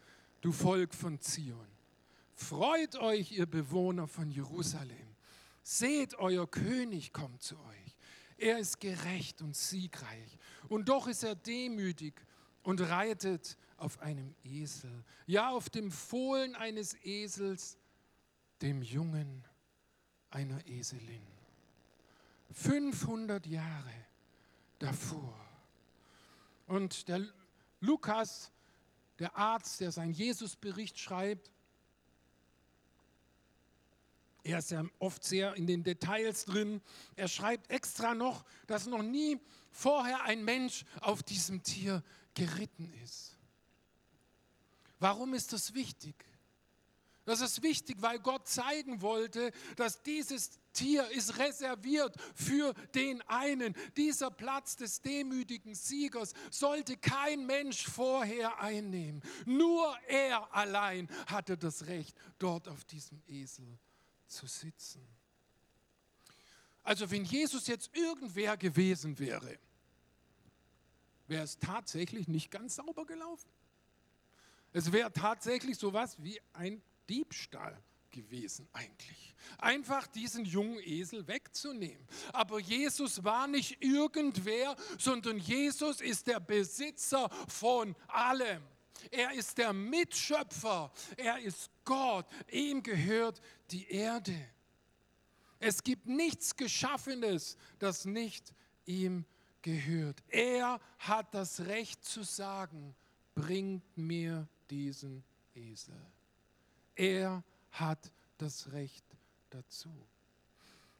du 0.41 0.51
Volk 0.51 0.93
von 0.93 1.21
Zion. 1.21 1.67
Freut 2.35 2.97
euch, 2.97 3.33
ihr 3.33 3.47
Bewohner 3.47 4.09
von 4.09 4.31
Jerusalem. 4.31 5.17
Seht, 5.63 6.17
euer 6.17 6.51
König 6.51 7.13
kommt 7.13 7.43
zu 7.43 7.57
euch. 7.57 7.97
Er 8.37 8.59
ist 8.59 8.81
gerecht 8.81 9.43
und 9.43 9.57
siegreich. 9.57 10.39
Und 10.69 10.89
doch 10.89 11.07
ist 11.09 11.23
er 11.23 11.35
demütig 11.35 12.15
und 12.63 12.81
reitet 12.81 13.57
auf 13.77 14.01
einem 14.01 14.35
Esel. 14.45 15.05
Ja, 15.27 15.51
auf 15.51 15.71
dem 15.71 15.91
Fohlen 15.91 16.55
eines 16.57 16.95
Esels, 17.05 17.77
dem 18.61 18.83
Jungen 18.83 19.45
einer 20.31 20.67
Eselin. 20.67 21.27
500 22.53 23.47
Jahre 23.47 23.95
davor. 24.79 25.48
Und 26.69 27.09
der 27.09 27.27
Lukas, 27.81 28.53
der 29.19 29.37
Arzt, 29.37 29.81
der 29.81 29.91
seinen 29.91 30.13
Jesusbericht 30.13 30.99
schreibt, 30.99 31.51
er 34.45 34.59
ist 34.59 34.71
ja 34.71 34.85
oft 34.99 35.25
sehr 35.25 35.55
in 35.55 35.67
den 35.67 35.83
Details 35.83 36.45
drin. 36.45 36.81
Er 37.17 37.29
schreibt 37.29 37.71
extra 37.71 38.15
noch, 38.15 38.45
dass 38.67 38.87
noch 38.87 39.03
nie 39.03 39.39
vorher 39.71 40.23
ein 40.25 40.45
Mensch 40.45 40.85
auf 41.01 41.23
diesem 41.23 41.63
Tier 41.63 42.03
geritten 42.35 42.93
ist. 43.05 43.37
Warum 45.01 45.35
ist 45.35 45.53
das 45.53 45.75
wichtig? 45.75 46.15
Das 47.29 47.43
ist 47.43 47.63
wichtig, 47.63 48.01
weil 48.01 48.21
Gott 48.21 48.49
zeigen 48.49 49.03
wollte, 49.03 49.53
dass 49.77 50.03
dieses 50.03 50.59
Tier 50.73 51.07
ist 51.11 51.37
reserviert 51.37 52.17
für 52.35 52.73
den 52.95 53.21
einen. 53.29 53.75
Dieser 53.99 54.31
Platz 54.31 54.77
des 54.77 55.03
demütigen 55.03 55.75
Siegers 55.75 56.33
sollte 56.51 56.97
kein 56.97 57.45
Mensch 57.45 57.87
vorher 57.87 58.63
einnehmen. 58.63 59.21
Nur 59.45 59.95
er 60.07 60.57
allein 60.57 61.07
hatte 61.27 61.59
das 61.59 61.87
Recht, 61.87 62.17
dort 62.39 62.67
auf 62.67 62.87
diesem 62.87 63.21
Esel 63.29 63.79
zu 64.27 64.47
sitzen. 64.47 65.07
Also 66.83 67.11
wenn 67.11 67.27
Jesus 67.27 67.67
jetzt 67.67 67.95
irgendwer 67.95 68.57
gewesen 68.57 69.19
wäre, 69.19 69.59
wäre 71.27 71.45
es 71.45 71.59
tatsächlich 71.59 72.27
nicht 72.27 72.51
ganz 72.51 72.77
sauber 72.77 73.05
gelaufen. 73.05 73.51
Es 74.73 74.93
wäre 74.93 75.13
tatsächlich 75.13 75.77
sowas 75.77 76.17
wie 76.23 76.41
ein 76.55 76.81
Diebstahl 77.09 77.81
gewesen 78.11 78.69
eigentlich. 78.73 79.35
Einfach 79.59 80.07
diesen 80.07 80.45
jungen 80.45 80.81
Esel 80.81 81.27
wegzunehmen. 81.27 82.07
Aber 82.33 82.59
Jesus 82.59 83.23
war 83.25 83.47
nicht 83.47 83.83
irgendwer, 83.83 84.77
sondern 84.99 85.39
Jesus 85.39 86.01
ist 86.01 86.27
der 86.27 86.41
Besitzer 86.41 87.29
von 87.49 87.95
allem. 88.09 88.63
Er 89.11 89.33
ist 89.33 89.57
der 89.59 89.73
Mitschöpfer. 89.73 90.93
Er 91.17 91.39
ist 91.39 91.71
Gott. 91.85 92.27
Ihm 92.51 92.83
gehört 92.83 93.41
die 93.71 93.89
Erde. 93.89 94.49
Es 95.61 95.83
gibt 95.83 96.07
nichts 96.07 96.57
Geschaffenes, 96.57 97.57
das 97.79 98.05
nicht 98.05 98.53
ihm 98.87 99.25
gehört. 99.63 100.23
Er 100.29 100.81
hat 100.99 101.35
das 101.35 101.61
Recht 101.61 102.05
zu 102.05 102.23
sagen, 102.23 102.95
bringt 103.35 103.97
mir 103.97 104.49
diesen 104.71 105.25
Esel. 105.55 106.01
Er 106.99 107.45
hat 107.71 108.11
das 108.39 108.73
Recht 108.73 109.05
dazu. 109.51 109.89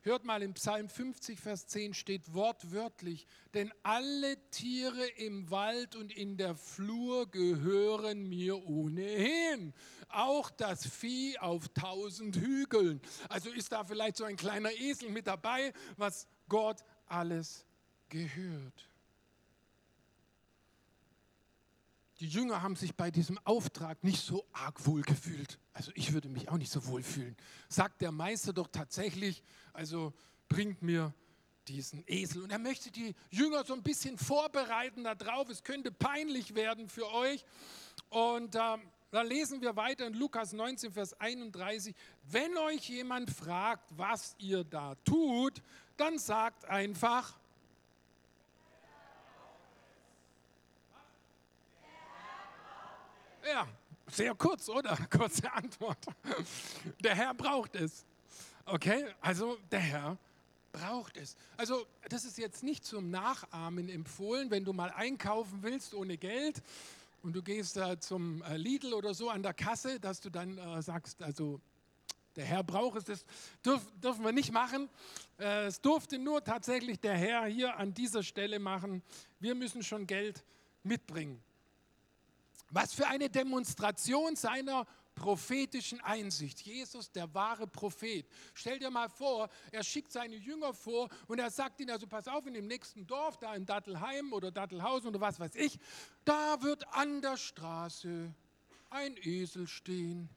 Hört 0.03 0.25
mal, 0.25 0.43
im 0.43 0.55
Psalm 0.55 0.89
50, 0.89 1.41
Vers 1.41 1.67
10 1.67 1.93
steht 1.93 2.33
wortwörtlich, 2.33 3.27
denn 3.53 3.73
alle 3.83 4.39
Tiere 4.51 5.05
im 5.17 5.51
Wald 5.51 5.97
und 5.97 6.17
in 6.17 6.37
der 6.37 6.55
Flur 6.55 7.29
gehören 7.29 8.29
mir 8.29 8.65
ohnehin. 8.65 9.75
Auch 10.09 10.51
das 10.51 10.87
Vieh 10.87 11.37
auf 11.41 11.69
tausend 11.71 12.37
Hügeln. 12.37 13.01
Also 13.29 13.51
ist 13.51 13.73
da 13.73 13.83
vielleicht 13.83 14.19
so 14.19 14.25
ein 14.25 14.37
kleiner 14.37 14.71
Esel 14.71 15.11
mit 15.11 15.27
dabei, 15.27 15.73
was 15.97 16.29
Gott 16.49 16.85
alles 17.07 17.67
gehört. 18.09 18.89
Die 22.21 22.27
Jünger 22.27 22.63
haben 22.63 22.75
sich 22.75 22.97
bei 22.97 23.11
diesem 23.11 23.39
Auftrag 23.45 24.03
nicht 24.03 24.25
so 24.25 24.45
arg 24.53 24.87
wohl 24.87 25.03
gefühlt. 25.03 25.59
Also 25.73 25.93
ich 25.95 26.13
würde 26.13 26.29
mich 26.29 26.49
auch 26.49 26.57
nicht 26.57 26.73
so 26.73 26.87
wohl 26.87 27.03
fühlen. 27.03 27.37
Sagt 27.69 28.03
der 28.03 28.11
Meister 28.11 28.53
doch 28.53 28.67
tatsächlich, 28.67 29.45
also 29.73 30.13
bringt 30.49 30.83
mir 30.83 31.15
diesen 31.69 32.03
Esel. 32.09 32.43
Und 32.43 32.51
er 32.51 32.59
möchte 32.59 32.91
die 32.91 33.15
Jünger 33.31 33.65
so 33.65 33.75
ein 33.75 33.83
bisschen 33.83 34.19
vorbereiten 34.19 35.05
darauf. 35.05 35.49
Es 35.49 35.63
könnte 35.63 35.93
peinlich 35.93 36.57
werden 36.57 36.89
für 36.89 37.09
euch. 37.13 37.45
Und 38.11 38.55
äh, 38.57 38.79
da 39.11 39.23
lesen 39.23 39.61
wir 39.61 39.77
weiter 39.77 40.07
in 40.07 40.15
Lukas 40.15 40.53
19, 40.53 40.93
Vers 40.93 41.19
31. 41.21 41.95
Wenn 42.25 42.57
euch 42.59 42.89
jemand 42.89 43.31
fragt, 43.31 43.89
was 43.97 44.35
ihr 44.39 44.65
da 44.65 44.97
tut, 45.05 45.63
dann 45.97 46.19
sagt 46.19 46.65
einfach, 46.65 47.38
Ja, 53.51 53.67
sehr 54.11 54.35
kurz, 54.35 54.69
oder? 54.69 54.97
Kurze 55.11 55.51
Antwort. 55.51 55.99
Der 57.01 57.15
Herr 57.15 57.33
braucht 57.33 57.77
es. 57.77 58.05
Okay, 58.67 59.07
also 59.23 59.57
der 59.71 59.81
Herr 59.81 60.19
braucht 60.73 61.17
es. 61.17 61.35
Also 61.57 61.87
das 62.11 62.25
ist 62.25 62.37
jetzt 62.37 62.63
nicht 62.63 62.85
zum 62.85 63.11
Nachahmen 63.11 63.89
empfohlen, 63.89 64.51
wenn 64.51 64.65
du 64.65 64.75
mal 64.75 64.91
einkaufen 64.91 65.63
willst 65.63 65.95
ohne 65.95 66.19
Geld 66.19 66.63
und 67.23 67.35
du 67.35 67.43
gehst 67.43 67.79
äh, 67.79 67.99
zum 67.99 68.45
Lidl 68.55 68.93
oder 68.93 69.15
so 69.15 69.31
an 69.31 69.43
der 69.43 69.55
Kasse, 69.55 69.99
dass 69.99 70.21
du 70.21 70.29
dann 70.29 70.59
äh, 70.59 70.83
sagst, 70.83 71.23
also 71.23 71.59
der 72.37 72.45
Herr 72.45 72.63
braucht 72.63 72.99
es, 72.99 73.05
das 73.05 73.25
dürf, 73.65 73.83
dürfen 74.03 74.25
wir 74.25 74.33
nicht 74.33 74.53
machen. 74.53 74.91
Äh, 75.39 75.67
es 75.67 75.81
durfte 75.81 76.19
nur 76.19 76.45
tatsächlich 76.45 77.01
der 77.01 77.17
Herr 77.17 77.47
hier 77.47 77.77
an 77.77 77.95
dieser 77.95 78.23
Stelle 78.23 78.59
machen. 78.59 79.03
Wir 79.41 79.55
müssen 79.55 79.83
schon 79.83 80.07
Geld 80.07 80.45
mitbringen. 80.83 81.43
Was 82.71 82.93
für 82.93 83.07
eine 83.07 83.31
Demonstration 83.31 84.37
seiner 84.37 84.87
prophetischen 85.19 86.01
Einsicht. 86.01 86.61
Jesus, 86.61 87.11
der 87.11 87.33
wahre 87.35 87.67
Prophet. 87.67 88.27
Stell 88.55 88.79
dir 88.79 88.91
mal 88.91 89.09
vor, 89.09 89.49
er 89.73 89.83
schickt 89.83 90.13
seine 90.13 90.37
Jünger 90.37 90.73
vor 90.73 91.09
und 91.27 91.39
er 91.39 91.51
sagt 91.51 91.81
ihnen, 91.81 91.91
also 91.91 92.07
pass 92.07 92.29
auf, 92.29 92.47
in 92.47 92.55
dem 92.55 92.67
nächsten 92.67 93.07
Dorf, 93.07 93.37
da 93.39 93.55
in 93.55 93.67
Dattelheim 93.67 94.33
oder 94.33 94.51
Dattelhausen 94.51 95.09
oder 95.09 95.21
was 95.21 95.41
weiß 95.41 95.57
ich, 95.57 95.79
da 96.25 96.63
wird 96.63 96.87
an 96.95 97.21
der 97.21 97.37
Straße 97.37 98.33
ein 98.91 99.17
Esel 99.23 99.67
stehen. 99.67 100.29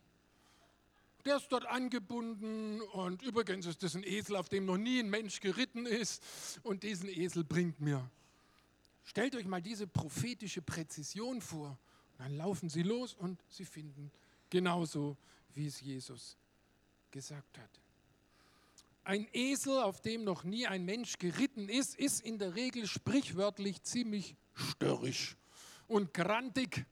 Der 1.26 1.38
ist 1.38 1.52
dort 1.52 1.68
angebunden 1.68 2.82
und 2.82 3.22
übrigens 3.22 3.68
ist 3.68 3.84
das 3.84 3.94
ein 3.94 4.04
Esel, 4.04 4.36
auf 4.36 4.50
dem 4.50 4.66
noch 4.66 4.78
nie 4.78 5.00
ein 5.00 5.10
Mensch 5.10 5.40
geritten 5.40 5.86
ist 5.86 6.24
und 6.64 6.82
diesen 6.82 7.08
Esel 7.08 7.44
bringt 7.44 7.80
mir. 7.80 8.10
Stellt 9.04 9.36
euch 9.36 9.46
mal 9.46 9.62
diese 9.62 9.86
prophetische 9.86 10.64
Präzision 10.64 11.42
vor. 11.42 11.78
Dann 12.22 12.38
laufen 12.38 12.70
sie 12.70 12.84
los 12.84 13.16
und 13.16 13.44
sie 13.50 13.66
finden 13.66 14.12
genauso, 14.48 15.18
wie 15.56 15.66
es 15.66 15.82
Jesus 15.82 16.38
gesagt 17.10 17.58
hat. 17.58 17.82
Ein 19.04 19.28
Esel, 19.34 19.80
auf 19.80 20.02
dem 20.02 20.24
noch 20.24 20.44
nie 20.44 20.68
ein 20.68 20.86
Mensch 20.86 21.18
geritten 21.18 21.68
ist, 21.68 21.96
ist 21.96 22.22
in 22.22 22.38
der 22.38 22.54
Regel 22.54 22.86
sprichwörtlich 22.86 23.82
ziemlich 23.82 24.36
störrisch 24.54 25.36
und 25.88 26.14
grantig. 26.14 26.86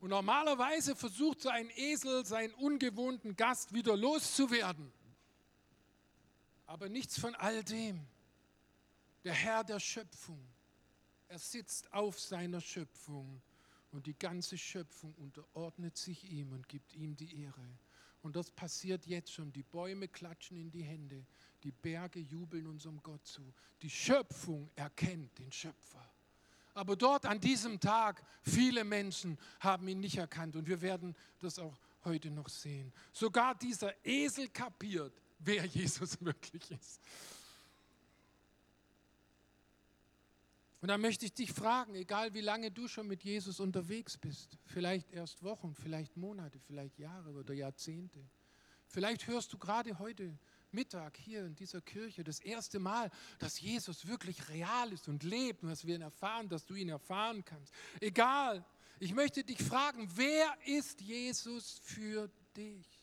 Und 0.00 0.10
normalerweise 0.10 0.94
versucht 0.94 1.40
so 1.40 1.48
ein 1.48 1.70
Esel 1.70 2.26
seinen 2.26 2.52
ungewohnten 2.52 3.34
Gast 3.34 3.72
wieder 3.72 3.96
loszuwerden. 3.96 4.92
Aber 6.66 6.90
nichts 6.90 7.18
von 7.18 7.34
all 7.34 7.64
dem. 7.64 8.06
Der 9.24 9.32
Herr 9.32 9.64
der 9.64 9.80
Schöpfung, 9.80 10.46
er 11.28 11.38
sitzt 11.38 11.90
auf 11.94 12.20
seiner 12.20 12.60
Schöpfung 12.60 13.40
und 13.96 14.06
die 14.06 14.18
ganze 14.18 14.58
Schöpfung 14.58 15.14
unterordnet 15.14 15.96
sich 15.96 16.30
ihm 16.30 16.52
und 16.52 16.68
gibt 16.68 16.94
ihm 16.94 17.16
die 17.16 17.42
Ehre. 17.42 17.66
Und 18.20 18.36
das 18.36 18.50
passiert 18.50 19.06
jetzt 19.06 19.32
schon. 19.32 19.52
Die 19.52 19.62
Bäume 19.62 20.06
klatschen 20.06 20.58
in 20.58 20.70
die 20.70 20.82
Hände, 20.82 21.24
die 21.62 21.72
Berge 21.72 22.20
jubeln 22.20 22.66
unserem 22.66 23.02
Gott 23.02 23.26
zu. 23.26 23.54
Die 23.80 23.88
Schöpfung 23.88 24.70
erkennt 24.76 25.38
den 25.38 25.50
Schöpfer. 25.50 26.04
Aber 26.74 26.94
dort 26.94 27.24
an 27.24 27.40
diesem 27.40 27.80
Tag, 27.80 28.22
viele 28.42 28.84
Menschen 28.84 29.38
haben 29.60 29.88
ihn 29.88 30.00
nicht 30.00 30.18
erkannt 30.18 30.56
und 30.56 30.68
wir 30.68 30.82
werden 30.82 31.16
das 31.38 31.58
auch 31.58 31.78
heute 32.04 32.30
noch 32.30 32.50
sehen. 32.50 32.92
Sogar 33.12 33.54
dieser 33.54 33.94
Esel 34.04 34.50
kapiert, 34.50 35.22
wer 35.38 35.64
Jesus 35.64 36.20
wirklich 36.22 36.70
ist. 36.70 37.00
Und 40.80 40.88
da 40.88 40.98
möchte 40.98 41.24
ich 41.24 41.32
dich 41.32 41.52
fragen, 41.52 41.94
egal 41.94 42.34
wie 42.34 42.40
lange 42.40 42.70
du 42.70 42.86
schon 42.86 43.06
mit 43.06 43.24
Jesus 43.24 43.60
unterwegs 43.60 44.18
bist, 44.18 44.58
vielleicht 44.66 45.10
erst 45.10 45.42
Wochen, 45.42 45.74
vielleicht 45.74 46.16
Monate, 46.16 46.58
vielleicht 46.60 46.98
Jahre 46.98 47.30
oder 47.30 47.54
Jahrzehnte, 47.54 48.28
vielleicht 48.86 49.26
hörst 49.26 49.52
du 49.52 49.58
gerade 49.58 49.98
heute 49.98 50.38
Mittag 50.72 51.16
hier 51.16 51.46
in 51.46 51.54
dieser 51.54 51.80
Kirche 51.80 52.22
das 52.22 52.40
erste 52.40 52.78
Mal, 52.78 53.10
dass 53.38 53.60
Jesus 53.60 54.06
wirklich 54.06 54.48
real 54.48 54.92
ist 54.92 55.08
und 55.08 55.22
lebt 55.22 55.62
und 55.62 55.70
dass 55.70 55.86
wir 55.86 55.94
ihn 55.94 56.02
erfahren, 56.02 56.48
dass 56.48 56.66
du 56.66 56.74
ihn 56.74 56.90
erfahren 56.90 57.44
kannst. 57.44 57.72
Egal, 58.00 58.64
ich 58.98 59.14
möchte 59.14 59.44
dich 59.44 59.62
fragen, 59.62 60.08
wer 60.14 60.54
ist 60.66 61.00
Jesus 61.00 61.80
für 61.82 62.30
dich? 62.56 62.95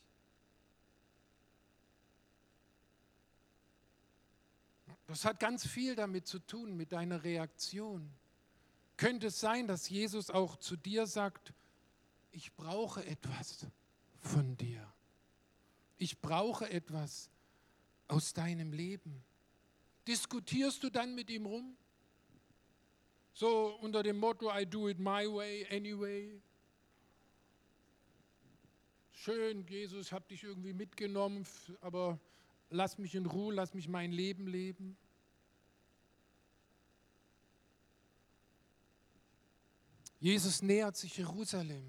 Das 5.13 5.25
hat 5.25 5.39
ganz 5.39 5.67
viel 5.67 5.93
damit 5.93 6.25
zu 6.25 6.39
tun, 6.39 6.75
mit 6.75 6.91
deiner 6.91 7.23
Reaktion. 7.23 8.09
Könnte 8.97 9.27
es 9.27 9.39
sein, 9.39 9.67
dass 9.67 9.87
Jesus 9.87 10.31
auch 10.31 10.55
zu 10.55 10.75
dir 10.75 11.05
sagt, 11.05 11.53
ich 12.31 12.51
brauche 12.55 13.05
etwas 13.05 13.67
von 14.21 14.57
dir. 14.57 14.91
Ich 15.99 16.19
brauche 16.19 16.67
etwas 16.67 17.29
aus 18.07 18.33
deinem 18.33 18.73
Leben. 18.73 19.23
Diskutierst 20.07 20.81
du 20.81 20.89
dann 20.89 21.13
mit 21.13 21.29
ihm 21.29 21.45
rum? 21.45 21.77
So 23.33 23.77
unter 23.81 24.01
dem 24.01 24.17
Motto, 24.17 24.49
I 24.51 24.65
do 24.65 24.89
it 24.89 24.97
my 24.97 25.31
way, 25.31 25.67
anyway. 25.69 26.41
Schön, 29.11 29.63
Jesus, 29.67 30.11
hab 30.11 30.27
dich 30.27 30.43
irgendwie 30.43 30.73
mitgenommen, 30.73 31.45
aber 31.81 32.19
lass 32.71 32.97
mich 32.97 33.13
in 33.13 33.27
Ruhe, 33.27 33.53
lass 33.53 33.75
mich 33.75 33.87
mein 33.87 34.11
Leben 34.11 34.47
leben. 34.47 34.97
Jesus 40.23 40.61
nähert 40.61 40.95
sich 40.95 41.17
Jerusalem. 41.17 41.83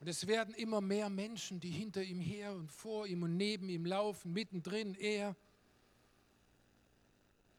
Und 0.00 0.08
es 0.08 0.26
werden 0.26 0.54
immer 0.54 0.80
mehr 0.80 1.10
Menschen, 1.10 1.60
die 1.60 1.68
hinter 1.68 2.02
ihm 2.02 2.20
her 2.20 2.54
und 2.54 2.72
vor 2.72 3.06
ihm 3.06 3.22
und 3.22 3.36
neben 3.36 3.68
ihm 3.68 3.84
laufen, 3.84 4.32
mittendrin 4.32 4.94
er. 4.94 5.36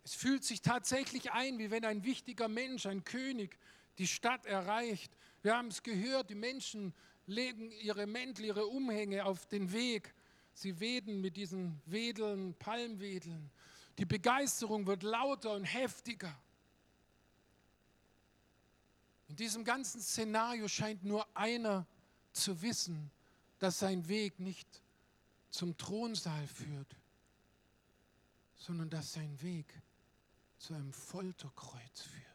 Es 0.03 0.15
fühlt 0.15 0.43
sich 0.43 0.63
tatsächlich 0.63 1.33
ein, 1.33 1.59
wie 1.59 1.69
wenn 1.69 1.85
ein 1.85 2.03
wichtiger 2.03 2.47
Mensch, 2.47 2.87
ein 2.87 3.03
König, 3.03 3.59
die 3.99 4.07
Stadt 4.07 4.47
erreicht. 4.47 5.15
Wir 5.43 5.55
haben 5.55 5.67
es 5.67 5.83
gehört, 5.83 6.31
die 6.31 6.35
Menschen 6.35 6.95
legen 7.27 7.69
ihre 7.69 8.07
Mäntel, 8.07 8.45
ihre 8.45 8.65
Umhänge 8.65 9.25
auf 9.25 9.45
den 9.45 9.71
Weg. 9.71 10.15
Sie 10.55 10.79
weden 10.79 11.21
mit 11.21 11.37
diesen 11.37 11.79
Wedeln, 11.85 12.55
Palmwedeln. 12.55 13.51
Die 13.99 14.05
Begeisterung 14.05 14.87
wird 14.87 15.03
lauter 15.03 15.53
und 15.53 15.65
heftiger. 15.65 16.35
In 19.27 19.35
diesem 19.35 19.63
ganzen 19.63 20.01
Szenario 20.01 20.67
scheint 20.67 21.03
nur 21.03 21.27
einer 21.35 21.85
zu 22.31 22.61
wissen, 22.61 23.11
dass 23.59 23.79
sein 23.79 24.07
Weg 24.07 24.39
nicht 24.39 24.81
zum 25.49 25.77
Thronsaal 25.77 26.47
führt, 26.47 26.95
sondern 28.55 28.89
dass 28.89 29.13
sein 29.13 29.41
Weg 29.41 29.81
zu 30.57 30.73
einem 30.73 30.93
Folterkreuz 30.93 32.01
führt. 32.01 32.27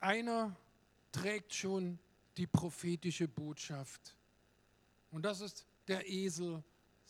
Einer 0.00 0.56
trägt 1.12 1.54
schon 1.54 1.98
die 2.36 2.46
prophetische 2.46 3.28
Botschaft. 3.28 4.16
Und 5.10 5.22
das 5.22 5.40
ist 5.40 5.66
der 5.88 6.08
Esel. 6.08 6.62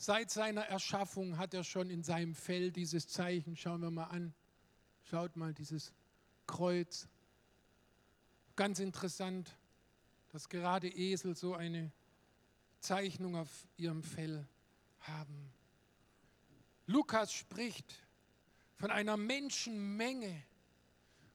Seit 0.03 0.31
seiner 0.31 0.63
Erschaffung 0.63 1.37
hat 1.37 1.53
er 1.53 1.63
schon 1.63 1.91
in 1.91 2.03
seinem 2.03 2.35
Fell 2.35 2.73
dieses 2.73 3.07
Zeichen. 3.07 3.55
Schauen 3.55 3.83
wir 3.83 3.91
mal 3.91 4.05
an. 4.05 4.33
Schaut 5.03 5.37
mal 5.37 5.53
dieses 5.53 5.93
Kreuz. 6.47 7.07
Ganz 8.57 8.79
interessant, 8.79 9.55
dass 10.31 10.49
gerade 10.49 10.89
Esel 10.89 11.37
so 11.37 11.55
eine 11.55 11.93
Zeichnung 12.79 13.37
auf 13.37 13.69
ihrem 13.77 14.03
Fell 14.03 14.49
haben. 15.01 15.53
Lukas 16.87 17.35
spricht 17.35 18.03
von 18.77 18.91
einer 18.91 19.19
Menschenmenge 19.19 20.43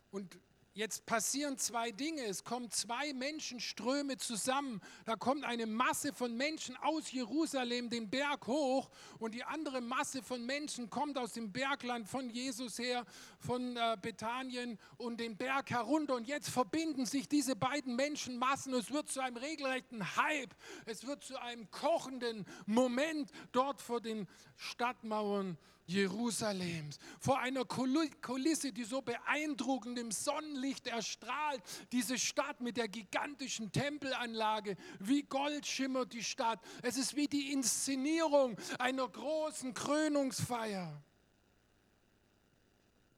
und 0.09 0.39
Jetzt 0.77 1.05
passieren 1.05 1.57
zwei 1.57 1.91
Dinge. 1.91 2.25
Es 2.25 2.43
kommen 2.43 2.69
zwei 2.69 3.13
Menschenströme 3.13 4.17
zusammen. 4.17 4.81
Da 5.05 5.15
kommt 5.15 5.45
eine 5.45 5.67
Masse 5.67 6.11
von 6.11 6.35
Menschen 6.35 6.75
aus 6.75 7.13
Jerusalem 7.13 7.89
den 7.89 8.09
Berg 8.09 8.45
hoch 8.45 8.89
und 9.17 9.33
die 9.33 9.45
andere 9.45 9.79
Masse 9.79 10.21
von 10.21 10.45
Menschen 10.45 10.89
kommt 10.89 11.17
aus 11.17 11.31
dem 11.31 11.53
Bergland 11.53 12.09
von 12.09 12.29
Jesus 12.29 12.77
her, 12.77 13.05
von 13.39 13.77
äh, 13.77 13.95
Bethanien 14.01 14.77
und 14.97 15.21
den 15.21 15.37
Berg 15.37 15.69
herunter. 15.69 16.15
Und 16.15 16.27
jetzt 16.27 16.49
verbinden 16.49 17.05
sich 17.05 17.29
diese 17.29 17.55
beiden 17.55 17.95
Menschenmassen. 17.95 18.73
Es 18.73 18.91
wird 18.91 19.07
zu 19.07 19.21
einem 19.21 19.37
regelrechten 19.37 20.17
Hype. 20.17 20.53
Es 20.85 21.07
wird 21.07 21.23
zu 21.23 21.39
einem 21.39 21.71
kochenden 21.71 22.45
Moment 22.65 23.31
dort 23.53 23.81
vor 23.81 24.01
den 24.01 24.27
Stadtmauern 24.57 25.57
Jerusalems, 25.87 26.97
vor 27.19 27.39
einer 27.39 27.63
Kulisse, 27.65 28.71
die 28.73 28.83
so 28.83 29.01
beeindruckend 29.01 29.99
im 29.99 30.11
Sonnenlicht 30.11 30.87
erstrahlt. 30.87 31.61
Diese 31.91 32.17
Stadt 32.17 32.59
mit 32.61 32.77
der 32.77 32.87
gigantischen 32.87 33.71
Tempelanlage, 33.71 34.77
wie 34.99 35.23
Gold 35.23 35.65
schimmert 35.65 36.13
die 36.13 36.23
Stadt. 36.23 36.59
Es 36.81 36.97
ist 36.97 37.15
wie 37.15 37.27
die 37.27 37.51
Inszenierung 37.51 38.57
einer 38.79 39.07
großen 39.07 39.73
Krönungsfeier. 39.73 41.03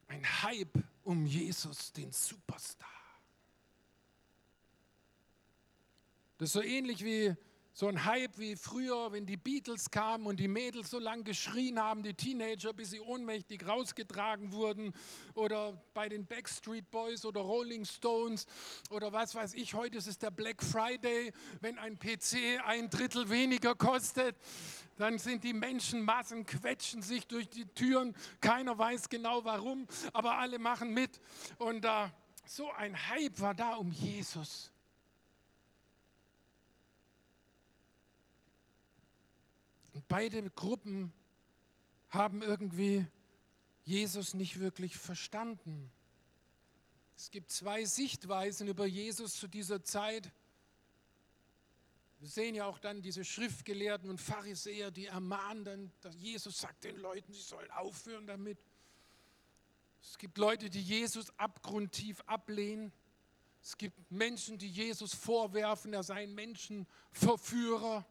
Ein 0.08 0.42
Hype 0.42 0.82
um 1.04 1.26
Jesus, 1.26 1.92
den 1.92 2.12
Superstar. 2.12 2.88
Das 6.38 6.48
ist 6.48 6.52
so 6.52 6.62
ähnlich 6.62 7.04
wie 7.04 7.34
so 7.78 7.86
ein 7.86 8.04
Hype 8.04 8.36
wie 8.38 8.56
früher, 8.56 9.12
wenn 9.12 9.24
die 9.24 9.36
Beatles 9.36 9.92
kamen 9.92 10.26
und 10.26 10.40
die 10.40 10.48
Mädels 10.48 10.90
so 10.90 10.98
lang 10.98 11.22
geschrien 11.22 11.78
haben, 11.78 12.02
die 12.02 12.12
Teenager, 12.12 12.72
bis 12.72 12.90
sie 12.90 12.98
ohnmächtig 12.98 13.68
rausgetragen 13.68 14.50
wurden. 14.50 14.92
Oder 15.34 15.80
bei 15.94 16.08
den 16.08 16.26
Backstreet 16.26 16.90
Boys 16.90 17.24
oder 17.24 17.40
Rolling 17.40 17.84
Stones 17.84 18.46
oder 18.90 19.12
was 19.12 19.36
weiß 19.36 19.54
ich. 19.54 19.74
Heute 19.74 19.98
ist 19.98 20.08
es 20.08 20.18
der 20.18 20.32
Black 20.32 20.60
Friday. 20.60 21.32
Wenn 21.60 21.78
ein 21.78 22.00
PC 22.00 22.60
ein 22.66 22.90
Drittel 22.90 23.30
weniger 23.30 23.76
kostet, 23.76 24.34
dann 24.96 25.18
sind 25.18 25.44
die 25.44 25.52
Menschenmassen, 25.52 26.46
quetschen 26.46 27.00
sich 27.00 27.28
durch 27.28 27.48
die 27.48 27.66
Türen. 27.66 28.16
Keiner 28.40 28.76
weiß 28.76 29.08
genau 29.08 29.44
warum, 29.44 29.86
aber 30.12 30.38
alle 30.38 30.58
machen 30.58 30.92
mit. 30.94 31.20
Und 31.58 31.84
äh, 31.84 32.08
so 32.44 32.72
ein 32.72 32.96
Hype 33.08 33.38
war 33.38 33.54
da 33.54 33.74
um 33.76 33.92
Jesus. 33.92 34.72
Und 39.98 40.06
beide 40.06 40.48
Gruppen 40.50 41.12
haben 42.08 42.40
irgendwie 42.40 43.04
Jesus 43.82 44.32
nicht 44.32 44.60
wirklich 44.60 44.96
verstanden. 44.96 45.90
Es 47.16 47.32
gibt 47.32 47.50
zwei 47.50 47.84
Sichtweisen 47.84 48.68
über 48.68 48.86
Jesus 48.86 49.34
zu 49.34 49.48
dieser 49.48 49.82
Zeit. 49.82 50.30
Wir 52.20 52.28
sehen 52.28 52.54
ja 52.54 52.66
auch 52.66 52.78
dann 52.78 53.02
diese 53.02 53.24
Schriftgelehrten 53.24 54.08
und 54.08 54.20
Pharisäer, 54.20 54.92
die 54.92 55.06
ermahnen 55.06 55.64
dann, 55.64 55.92
dass 56.00 56.14
Jesus 56.14 56.60
sagt 56.60 56.84
den 56.84 56.98
Leuten, 56.98 57.32
sie 57.32 57.42
sollen 57.42 57.72
aufhören 57.72 58.28
damit. 58.28 58.58
Es 60.00 60.16
gibt 60.16 60.38
Leute, 60.38 60.70
die 60.70 60.80
Jesus 60.80 61.36
abgrundtief 61.40 62.20
ablehnen. 62.20 62.92
Es 63.60 63.76
gibt 63.76 64.12
Menschen, 64.12 64.58
die 64.58 64.70
Jesus 64.70 65.12
vorwerfen, 65.12 65.92
er 65.92 66.04
sei 66.04 66.22
ein 66.22 66.36
Menschenverführer. 66.36 68.06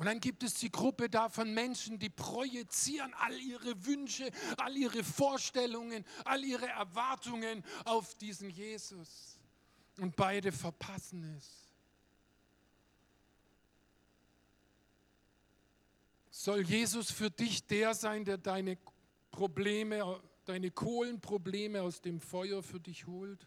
Und 0.00 0.06
dann 0.06 0.18
gibt 0.18 0.42
es 0.42 0.54
die 0.54 0.72
Gruppe 0.72 1.10
da 1.10 1.28
von 1.28 1.52
Menschen, 1.52 1.98
die 1.98 2.08
projizieren 2.08 3.12
all 3.18 3.38
ihre 3.38 3.84
Wünsche, 3.84 4.30
all 4.56 4.74
ihre 4.74 5.04
Vorstellungen, 5.04 6.06
all 6.24 6.42
ihre 6.42 6.68
Erwartungen 6.68 7.62
auf 7.84 8.14
diesen 8.14 8.48
Jesus. 8.48 9.38
Und 9.98 10.16
beide 10.16 10.52
verpassen 10.52 11.22
es. 11.36 11.70
Soll 16.30 16.62
Jesus 16.62 17.10
für 17.10 17.30
dich 17.30 17.66
der 17.66 17.92
sein, 17.92 18.24
der 18.24 18.38
deine 18.38 18.78
Probleme, 19.30 20.18
deine 20.46 20.70
Kohlenprobleme 20.70 21.82
aus 21.82 22.00
dem 22.00 22.20
Feuer 22.20 22.62
für 22.62 22.80
dich 22.80 23.06
holt? 23.06 23.46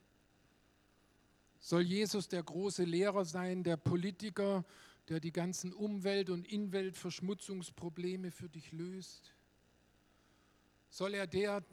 Soll 1.57 1.81
Jesus 1.81 2.27
der 2.27 2.43
große 2.43 2.83
Lehrer 2.83 3.25
sein, 3.25 3.63
der 3.63 3.77
Politiker, 3.77 4.63
der 5.09 5.19
die 5.19 5.31
ganzen 5.31 5.73
Umwelt- 5.73 6.29
und 6.29 6.47
Inweltverschmutzungsprobleme 6.47 8.31
für 8.31 8.49
dich 8.49 8.71
löst? 8.71 9.33
Soll 10.89 11.13
er 11.13 11.27
der 11.27 11.63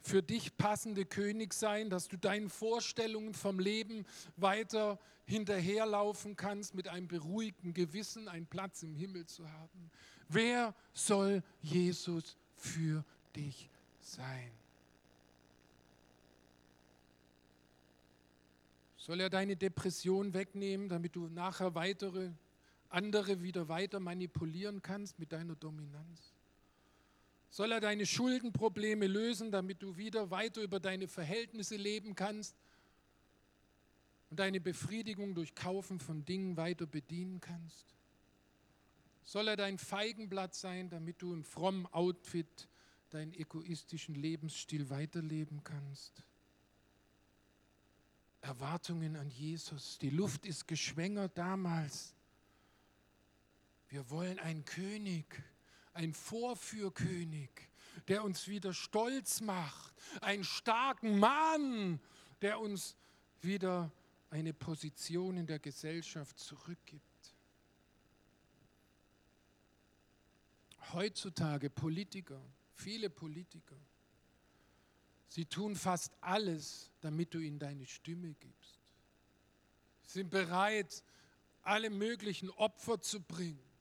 für 0.00 0.22
dich 0.22 0.56
passende 0.56 1.06
König 1.06 1.54
sein, 1.54 1.88
dass 1.88 2.08
du 2.08 2.18
deinen 2.18 2.50
Vorstellungen 2.50 3.32
vom 3.32 3.58
Leben 3.58 4.04
weiter 4.36 4.98
hinterherlaufen 5.24 6.36
kannst, 6.36 6.74
mit 6.74 6.88
einem 6.88 7.08
beruhigten 7.08 7.72
Gewissen 7.72 8.28
einen 8.28 8.46
Platz 8.46 8.82
im 8.82 8.94
Himmel 8.94 9.26
zu 9.26 9.50
haben? 9.50 9.90
Wer 10.28 10.74
soll 10.92 11.42
Jesus 11.62 12.36
für 12.54 13.04
dich 13.34 13.70
sein? 14.00 14.50
Soll 18.96 19.20
er 19.20 19.30
deine 19.30 19.56
Depression 19.56 20.34
wegnehmen, 20.34 20.88
damit 20.88 21.14
du 21.16 21.28
nachher 21.28 21.74
weitere 21.74 22.30
andere 22.94 23.42
wieder 23.42 23.68
weiter 23.68 24.00
manipulieren 24.00 24.80
kannst 24.82 25.18
mit 25.18 25.32
deiner 25.32 25.56
Dominanz? 25.56 26.32
Soll 27.50 27.70
er 27.72 27.80
deine 27.80 28.06
Schuldenprobleme 28.06 29.06
lösen, 29.06 29.52
damit 29.52 29.82
du 29.82 29.96
wieder 29.96 30.30
weiter 30.30 30.62
über 30.62 30.80
deine 30.80 31.06
Verhältnisse 31.06 31.76
leben 31.76 32.14
kannst 32.14 32.56
und 34.30 34.40
deine 34.40 34.60
Befriedigung 34.60 35.34
durch 35.34 35.54
Kaufen 35.54 36.00
von 36.00 36.24
Dingen 36.24 36.56
weiter 36.56 36.86
bedienen 36.86 37.40
kannst? 37.40 37.94
Soll 39.24 39.48
er 39.48 39.56
dein 39.56 39.78
Feigenblatt 39.78 40.54
sein, 40.54 40.90
damit 40.90 41.22
du 41.22 41.32
im 41.32 41.44
frommen 41.44 41.86
Outfit 41.86 42.68
deinen 43.10 43.32
egoistischen 43.34 44.14
Lebensstil 44.14 44.90
weiterleben 44.90 45.62
kannst? 45.62 46.24
Erwartungen 48.40 49.16
an 49.16 49.30
Jesus. 49.30 49.98
Die 49.98 50.10
Luft 50.10 50.44
ist 50.44 50.68
geschwängert 50.68 51.38
damals. 51.38 52.14
Wir 53.94 54.10
wollen 54.10 54.40
einen 54.40 54.64
König, 54.64 55.40
einen 55.92 56.14
Vorführkönig, 56.14 57.48
der 58.08 58.24
uns 58.24 58.48
wieder 58.48 58.74
stolz 58.74 59.40
macht, 59.40 59.94
einen 60.20 60.42
starken 60.42 61.16
Mann, 61.20 62.00
der 62.42 62.58
uns 62.58 62.96
wieder 63.40 63.92
eine 64.30 64.52
Position 64.52 65.36
in 65.36 65.46
der 65.46 65.60
Gesellschaft 65.60 66.40
zurückgibt. 66.40 67.36
Heutzutage 70.92 71.70
Politiker, 71.70 72.42
viele 72.72 73.08
Politiker, 73.08 73.78
sie 75.28 75.44
tun 75.44 75.76
fast 75.76 76.12
alles, 76.20 76.90
damit 77.00 77.32
du 77.32 77.38
ihnen 77.38 77.60
deine 77.60 77.86
Stimme 77.86 78.34
gibst. 78.40 78.80
Sie 80.02 80.14
sind 80.14 80.30
bereit, 80.30 81.04
alle 81.62 81.90
möglichen 81.90 82.50
Opfer 82.50 83.00
zu 83.00 83.20
bringen, 83.22 83.73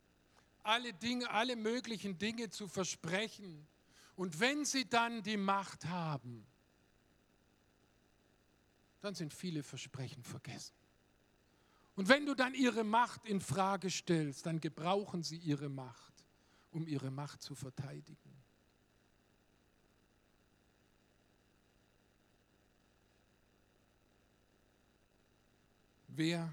alle 0.64 0.94
Dinge, 0.94 1.30
alle 1.30 1.56
möglichen 1.56 2.18
Dinge 2.18 2.50
zu 2.50 2.68
versprechen. 2.68 3.68
Und 4.16 4.40
wenn 4.40 4.66
sie 4.66 4.88
dann 4.88 5.24
die 5.24 5.38
Macht 5.38 5.86
haben, 5.86 6.46
dann 9.02 9.16
sind 9.16 9.34
viele 9.34 9.64
Versprechen 9.64 10.24
vergessen. 10.24 10.76
Und 11.96 12.08
wenn 12.08 12.26
du 12.26 12.34
dann 12.34 12.54
ihre 12.54 12.84
Macht 12.84 13.26
in 13.26 13.42
Frage 13.42 13.90
stellst, 13.90 14.46
dann 14.46 14.60
gebrauchen 14.60 15.24
sie 15.24 15.38
ihre 15.38 15.70
Macht, 15.70 16.14
um 16.72 16.88
ihre 16.88 17.12
Macht 17.12 17.42
zu 17.42 17.54
verteidigen. 17.54 18.34
Wer 26.08 26.52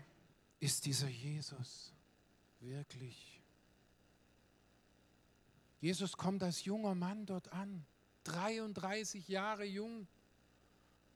ist 0.58 0.86
dieser 0.86 1.08
Jesus 1.08 1.92
wirklich? 2.60 3.39
Jesus 5.80 6.16
kommt 6.16 6.42
als 6.42 6.64
junger 6.64 6.94
Mann 6.94 7.26
dort 7.26 7.52
an, 7.52 7.84
33 8.24 9.28
Jahre 9.28 9.64
jung 9.64 10.06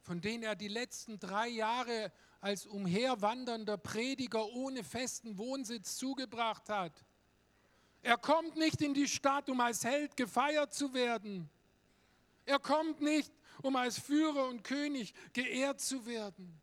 von 0.04 0.20
denen 0.20 0.42
er 0.42 0.54
die 0.54 0.68
letzten 0.68 1.18
drei 1.18 1.48
Jahre 1.48 2.12
als 2.40 2.66
umherwandernder 2.66 3.78
Prediger 3.78 4.46
ohne 4.52 4.84
festen 4.84 5.38
Wohnsitz 5.38 5.96
zugebracht 5.96 6.68
hat. 6.68 6.92
Er 8.02 8.18
kommt 8.18 8.54
nicht 8.56 8.82
in 8.82 8.92
die 8.92 9.08
Stadt, 9.08 9.48
um 9.48 9.60
als 9.62 9.82
Held 9.82 10.14
gefeiert 10.14 10.74
zu 10.74 10.92
werden. 10.92 11.48
Er 12.44 12.58
kommt 12.58 13.00
nicht, 13.00 13.32
um 13.62 13.76
als 13.76 13.98
Führer 13.98 14.46
und 14.48 14.62
König 14.62 15.14
geehrt 15.32 15.80
zu 15.80 16.04
werden. 16.04 16.60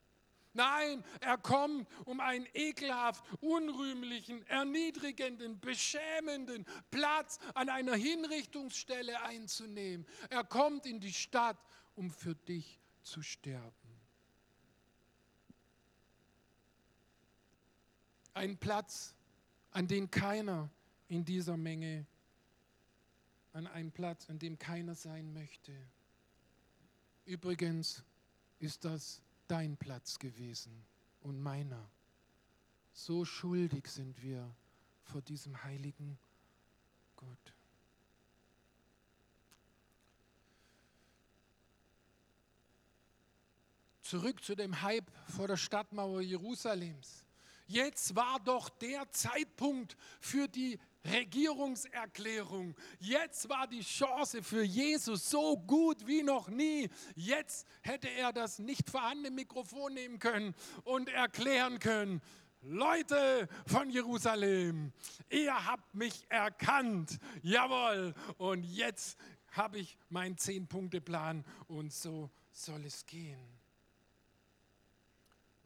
Nein, 0.53 1.03
er 1.21 1.37
kommt, 1.37 1.87
um 2.05 2.19
einen 2.19 2.45
ekelhaft 2.53 3.23
unrühmlichen, 3.41 4.45
erniedrigenden, 4.47 5.59
beschämenden 5.59 6.65
Platz 6.89 7.39
an 7.53 7.69
einer 7.69 7.95
Hinrichtungsstelle 7.95 9.21
einzunehmen. 9.23 10.05
Er 10.29 10.43
kommt 10.43 10.85
in 10.85 10.99
die 10.99 11.13
Stadt, 11.13 11.57
um 11.95 12.11
für 12.11 12.35
dich 12.35 12.79
zu 13.01 13.21
sterben. 13.21 13.71
Ein 18.33 18.57
Platz, 18.57 19.15
an 19.71 19.87
den 19.87 20.11
keiner 20.11 20.69
in 21.07 21.23
dieser 21.23 21.57
Menge, 21.57 22.05
an 23.53 23.67
einem 23.67 23.91
Platz, 23.91 24.29
an 24.29 24.39
dem 24.39 24.57
keiner 24.57 24.95
sein 24.95 25.33
möchte. 25.33 25.73
Übrigens 27.25 28.03
ist 28.59 28.85
das 28.85 29.21
dein 29.51 29.75
Platz 29.75 30.17
gewesen 30.17 30.85
und 31.19 31.41
meiner. 31.41 31.91
So 32.93 33.25
schuldig 33.25 33.85
sind 33.87 34.21
wir 34.21 34.49
vor 35.03 35.21
diesem 35.21 35.61
heiligen 35.61 36.17
Gott. 37.17 37.53
Zurück 44.01 44.41
zu 44.41 44.55
dem 44.55 44.81
Hype 44.81 45.11
vor 45.27 45.47
der 45.47 45.57
Stadtmauer 45.57 46.21
Jerusalems. 46.21 47.25
Jetzt 47.67 48.15
war 48.15 48.39
doch 48.39 48.69
der 48.69 49.09
Zeitpunkt 49.11 49.97
für 50.21 50.47
die 50.47 50.79
Regierungserklärung. 51.05 52.75
Jetzt 52.99 53.49
war 53.49 53.67
die 53.67 53.81
Chance 53.81 54.43
für 54.43 54.63
Jesus 54.63 55.29
so 55.29 55.57
gut 55.57 56.05
wie 56.05 56.23
noch 56.23 56.49
nie. 56.49 56.89
Jetzt 57.15 57.67
hätte 57.81 58.09
er 58.09 58.33
das 58.33 58.59
nicht 58.59 58.89
vorhandene 58.89 59.31
Mikrofon 59.31 59.93
nehmen 59.93 60.19
können 60.19 60.53
und 60.83 61.09
erklären 61.09 61.79
können. 61.79 62.21
Leute 62.61 63.47
von 63.65 63.89
Jerusalem, 63.89 64.93
ihr 65.29 65.65
habt 65.65 65.95
mich 65.95 66.25
erkannt. 66.29 67.17
Jawohl. 67.41 68.13
Und 68.37 68.63
jetzt 68.63 69.17
habe 69.51 69.79
ich 69.79 69.97
meinen 70.09 70.37
Zehn-Punkte-Plan 70.37 71.43
und 71.67 71.91
so 71.91 72.29
soll 72.51 72.85
es 72.85 73.05
gehen 73.05 73.60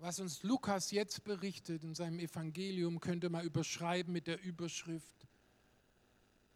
was 0.06 0.20
uns 0.20 0.44
Lukas 0.44 0.92
jetzt 0.92 1.24
berichtet 1.24 1.84
in 1.84 1.96
seinem 1.96 2.20
Evangelium, 2.20 3.00
könnte 3.00 3.28
man 3.28 3.44
überschreiben 3.44 4.14
mit 4.14 4.28
der 4.28 4.40
Überschrift, 4.40 5.26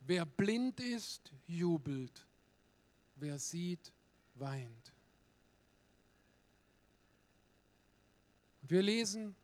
wer 0.02 0.24
blind 0.24 0.80
ist, 0.80 1.34
jubelt, 1.48 2.28
wer 3.16 3.40
sieht, 3.40 3.92
weint. 4.36 4.94
wir 8.62 8.84
lesen, 8.84 9.36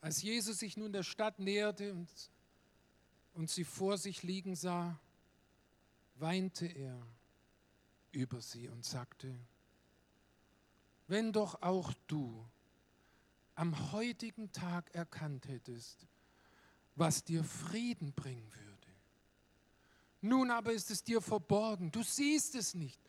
als 0.00 0.22
Jesus 0.22 0.60
sich 0.60 0.76
nun 0.76 0.92
der 0.92 1.02
Stadt 1.02 1.40
näherte 1.40 1.92
und, 1.92 2.08
und 3.34 3.50
sie 3.50 3.64
vor 3.64 3.98
sich 3.98 4.22
liegen 4.22 4.54
sah, 4.54 4.96
weinte 6.14 6.66
er 6.66 7.04
über 8.12 8.40
sie 8.40 8.68
und 8.68 8.84
sagte, 8.84 9.36
wenn 11.08 11.32
doch 11.32 11.62
auch 11.62 11.92
du 12.06 12.48
am 13.56 13.92
heutigen 13.92 14.52
Tag 14.52 14.94
erkannt 14.94 15.48
hättest, 15.48 16.06
was 16.94 17.24
dir 17.24 17.42
Frieden 17.42 18.12
bringen 18.12 18.50
würde. 18.52 18.66
Nun 20.20 20.50
aber 20.50 20.72
ist 20.72 20.90
es 20.90 21.02
dir 21.02 21.20
verborgen, 21.20 21.90
du 21.90 22.02
siehst 22.02 22.54
es 22.54 22.74
nicht. 22.74 23.00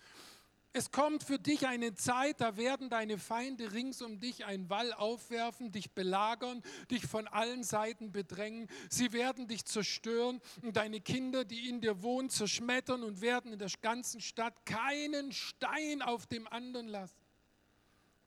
Es 0.74 0.92
kommt 0.92 1.24
für 1.24 1.40
dich 1.40 1.66
eine 1.66 1.96
Zeit, 1.96 2.40
da 2.40 2.56
werden 2.56 2.90
deine 2.90 3.18
Feinde 3.18 3.72
rings 3.74 4.02
um 4.02 4.20
dich 4.20 4.46
einen 4.46 4.70
Wall 4.70 4.94
aufwerfen, 4.94 5.72
dich 5.72 5.92
belagern, 5.92 6.62
dich 6.92 7.08
von 7.08 7.28
allen 7.28 7.64
Seiten 7.64 8.12
bedrängen. 8.12 8.68
Sie 8.88 9.12
werden 9.12 9.48
dich 9.48 9.66
zerstören 9.66 10.40
und 10.62 10.78
deine 10.78 11.02
Kinder, 11.02 11.46
die 11.46 11.68
in 11.68 11.82
dir 11.82 12.04
wohnen, 12.04 12.30
zerschmettern 12.30 13.02
und 13.04 13.22
werden 13.22 13.54
in 13.54 13.60
der 13.60 13.72
ganzen 13.82 14.22
Stadt 14.22 14.68
keinen 14.68 15.32
Stein 15.32 16.04
auf 16.04 16.28
dem 16.28 16.48
anderen 16.48 16.88
lassen, 16.88 17.26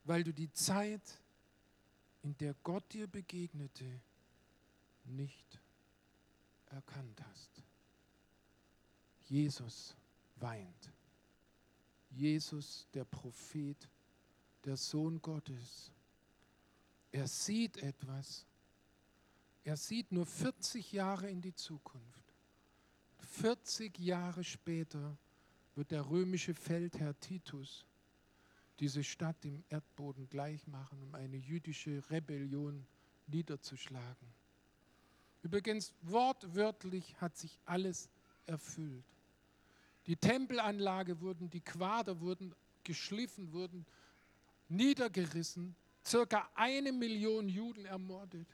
weil 0.03 0.25
du 0.25 0.33
die 0.33 0.51
Zeit 0.51 1.03
in 2.23 2.37
der 2.39 2.55
Gott 2.63 2.93
dir 2.93 3.07
begegnete, 3.07 4.01
nicht 5.05 5.61
erkannt 6.67 7.23
hast. 7.31 7.63
Jesus 9.25 9.97
weint. 10.37 10.93
Jesus, 12.11 12.89
der 12.93 13.05
Prophet, 13.05 13.89
der 14.65 14.77
Sohn 14.77 15.23
Gottes. 15.23 15.93
Er 17.13 17.27
sieht 17.27 17.77
etwas. 17.79 18.47
Er 19.65 19.77
sieht 19.77 20.11
nur 20.13 20.27
40 20.27 20.93
Jahre 20.93 21.31
in 21.31 21.41
die 21.41 21.55
Zukunft. 21.55 22.35
40 23.19 23.99
Jahre 23.99 24.43
später 24.43 25.17
wird 25.77 25.93
der 25.93 26.09
römische 26.09 26.55
Feldherr 26.55 27.19
Titus 27.21 27.85
diese 28.81 29.05
Stadt 29.05 29.45
im 29.45 29.63
Erdboden 29.69 30.29
gleich 30.29 30.67
machen, 30.67 31.03
um 31.03 31.15
eine 31.15 31.37
jüdische 31.37 32.03
Rebellion 32.11 32.87
niederzuschlagen. 33.27 34.27
Übrigens, 35.43 35.93
wortwörtlich 36.03 37.21
hat 37.21 37.37
sich 37.37 37.59
alles 37.67 38.09
erfüllt. 38.47 39.05
Die 40.07 40.17
Tempelanlage 40.17 41.21
wurden, 41.21 41.51
die 41.51 41.61
Quader 41.61 42.21
wurden 42.21 42.55
geschliffen, 42.83 43.53
wurden 43.53 43.85
niedergerissen, 44.69 45.77
circa 46.05 46.49
eine 46.55 46.93
Million 46.93 47.49
Juden 47.49 47.85
ermordet. 47.85 48.49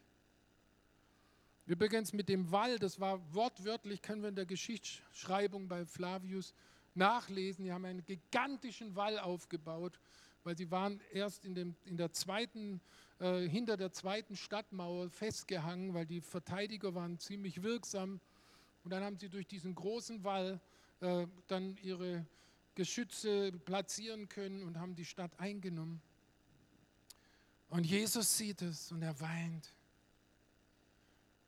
Übrigens 1.66 2.12
mit 2.12 2.28
dem 2.28 2.50
Wall, 2.50 2.78
das 2.78 2.98
war 3.00 3.20
wortwörtlich, 3.32 4.02
können 4.02 4.22
wir 4.22 4.28
in 4.28 4.36
der 4.36 4.46
Geschichtsschreibung 4.46 5.68
bei 5.68 5.84
Flavius 5.84 6.54
nachlesen. 6.96 7.64
Die 7.64 7.72
haben 7.72 7.84
einen 7.84 8.04
gigantischen 8.04 8.96
Wall 8.96 9.18
aufgebaut 9.18 9.98
weil 10.46 10.56
sie 10.56 10.70
waren 10.70 11.00
erst 11.12 11.44
in, 11.44 11.56
dem, 11.56 11.74
in 11.84 11.96
der 11.96 12.12
zweiten, 12.12 12.80
äh, 13.18 13.48
hinter 13.48 13.76
der 13.76 13.92
zweiten 13.92 14.36
Stadtmauer 14.36 15.10
festgehangen, 15.10 15.92
weil 15.92 16.06
die 16.06 16.20
Verteidiger 16.20 16.94
waren 16.94 17.18
ziemlich 17.18 17.64
wirksam. 17.64 18.20
Und 18.84 18.90
dann 18.92 19.02
haben 19.02 19.18
sie 19.18 19.28
durch 19.28 19.48
diesen 19.48 19.74
großen 19.74 20.22
Wall 20.22 20.60
äh, 21.00 21.26
dann 21.48 21.76
ihre 21.82 22.24
Geschütze 22.76 23.50
platzieren 23.64 24.28
können 24.28 24.62
und 24.62 24.78
haben 24.78 24.94
die 24.94 25.04
Stadt 25.04 25.32
eingenommen. 25.40 26.00
Und 27.68 27.84
Jesus 27.84 28.38
sieht 28.38 28.62
es 28.62 28.92
und 28.92 29.02
er 29.02 29.18
weint. 29.18 29.74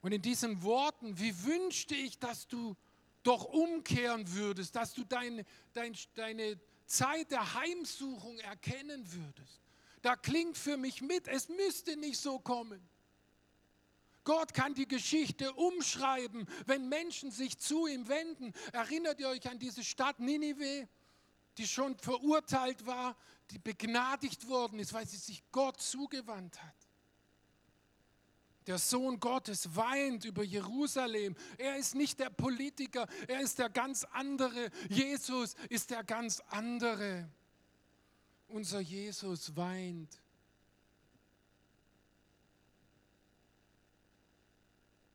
Und 0.03 0.11
in 0.11 0.23
diesen 0.23 0.61
Worten, 0.65 1.21
wie 1.21 1.45
wünschte 1.45 1.95
ich, 1.95 2.19
dass 2.19 2.49
du 2.49 2.77
doch 3.23 3.45
umkehren 3.45 4.33
würdest, 4.35 4.77
dass 4.77 4.95
du 4.95 5.05
deine, 5.05 5.45
dein, 5.73 5.97
deine 6.15 6.59
Zeit 6.87 7.31
der 7.31 7.55
Heimsuchung 7.55 8.39
erkennen 8.39 9.05
würdest. 9.13 9.61
Da 10.03 10.17
klingt 10.17 10.57
für 10.57 10.77
mich 10.77 11.03
mit, 11.03 11.29
es 11.29 11.49
müsste 11.49 11.97
nicht 11.97 12.19
so 12.19 12.39
kommen. 12.39 12.81
Gott 14.25 14.53
kann 14.53 14.75
die 14.75 14.87
Geschichte 14.87 15.53
umschreiben, 15.55 16.47
wenn 16.67 16.89
Menschen 16.89 17.31
sich 17.31 17.59
zu 17.59 17.87
ihm 17.87 18.09
wenden. 18.09 18.53
Erinnert 18.73 19.21
ihr 19.21 19.29
euch 19.29 19.49
an 19.49 19.59
diese 19.59 19.83
Stadt 19.83 20.21
Ninive, 20.21 20.87
die 21.57 21.67
schon 21.67 21.97
verurteilt 21.97 22.85
war, 22.87 23.17
die 23.51 23.59
begnadigt 23.59 24.49
worden 24.49 24.79
ist, 24.79 24.93
weil 24.93 25.07
sie 25.09 25.17
sich 25.17 25.43
Gott 25.51 25.81
zugewandt 25.81 26.63
hat. 26.63 26.88
Der 28.69 28.77
Sohn 28.77 29.19
Gottes 29.19 29.75
weint 29.75 30.27
über 30.27 30.45
Jerusalem. 30.45 31.35
Er 31.57 31.79
ist 31.79 31.95
nicht 31.95 32.19
der 32.19 32.29
Politiker, 32.29 33.09
er 33.27 33.41
ist 33.41 33.59
der 33.59 33.71
ganz 33.71 34.05
andere. 34.05 34.71
Jesus 34.91 35.55
ist 35.71 35.91
der 35.91 36.05
ganz 36.05 36.41
andere. 36.49 37.31
Unser 38.47 38.81
Jesus 38.81 39.57
weint. 39.57 40.21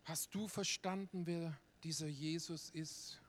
Hast 0.05 0.33
du 0.33 0.47
verstanden, 0.47 1.27
wer 1.27 1.55
dieser 1.83 2.07
Jesus 2.07 2.71
ist, 2.71 3.21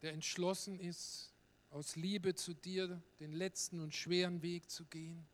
der 0.00 0.12
entschlossen 0.12 0.78
ist, 0.78 1.34
aus 1.70 1.96
Liebe 1.96 2.36
zu 2.36 2.54
dir 2.54 3.02
den 3.18 3.32
letzten 3.32 3.80
und 3.80 3.96
schweren 3.96 4.42
Weg 4.42 4.70
zu 4.70 4.84
gehen? 4.84 5.26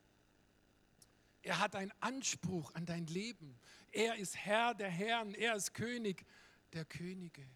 Er 1.45 1.59
hat 1.59 1.77
einen 1.77 1.93
Anspruch 2.01 2.75
an 2.75 2.87
dein 2.87 3.07
Leben. 3.07 3.55
Er 3.93 4.17
ist 4.17 4.35
Herr 4.35 4.75
der 4.75 4.89
Herren, 4.89 5.35
er 5.35 5.55
ist 5.55 5.75
König 5.75 6.25
der 6.73 6.87
Könige. 6.87 7.47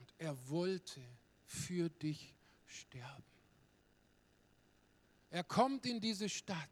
Und 0.00 0.14
er 0.16 0.48
wollte 0.48 1.02
für 1.44 1.90
dich 1.90 2.34
sterben. 2.64 3.24
Er 5.30 5.44
kommt 5.44 5.84
in 5.84 6.00
diese 6.00 6.30
Stadt 6.30 6.70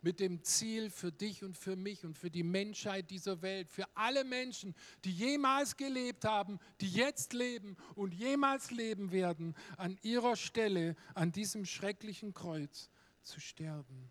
mit 0.00 0.18
dem 0.18 0.42
Ziel 0.42 0.90
für 0.90 1.12
dich 1.12 1.44
und 1.44 1.56
für 1.56 1.76
mich 1.76 2.04
und 2.04 2.16
für 2.16 2.30
die 2.30 2.42
Menschheit 2.42 3.10
dieser 3.10 3.42
Welt, 3.42 3.70
für 3.70 3.86
alle 3.94 4.24
Menschen, 4.24 4.74
die 5.04 5.12
jemals 5.12 5.76
gelebt 5.76 6.24
haben, 6.24 6.58
die 6.80 6.90
jetzt 6.90 7.34
leben 7.34 7.76
und 7.94 8.14
jemals 8.14 8.70
leben 8.70 9.12
werden, 9.12 9.54
an 9.76 9.98
ihrer 10.00 10.36
Stelle, 10.36 10.96
an 11.14 11.32
diesem 11.32 11.66
schrecklichen 11.66 12.32
Kreuz 12.32 12.90
zu 13.24 13.40
sterben. 13.40 14.10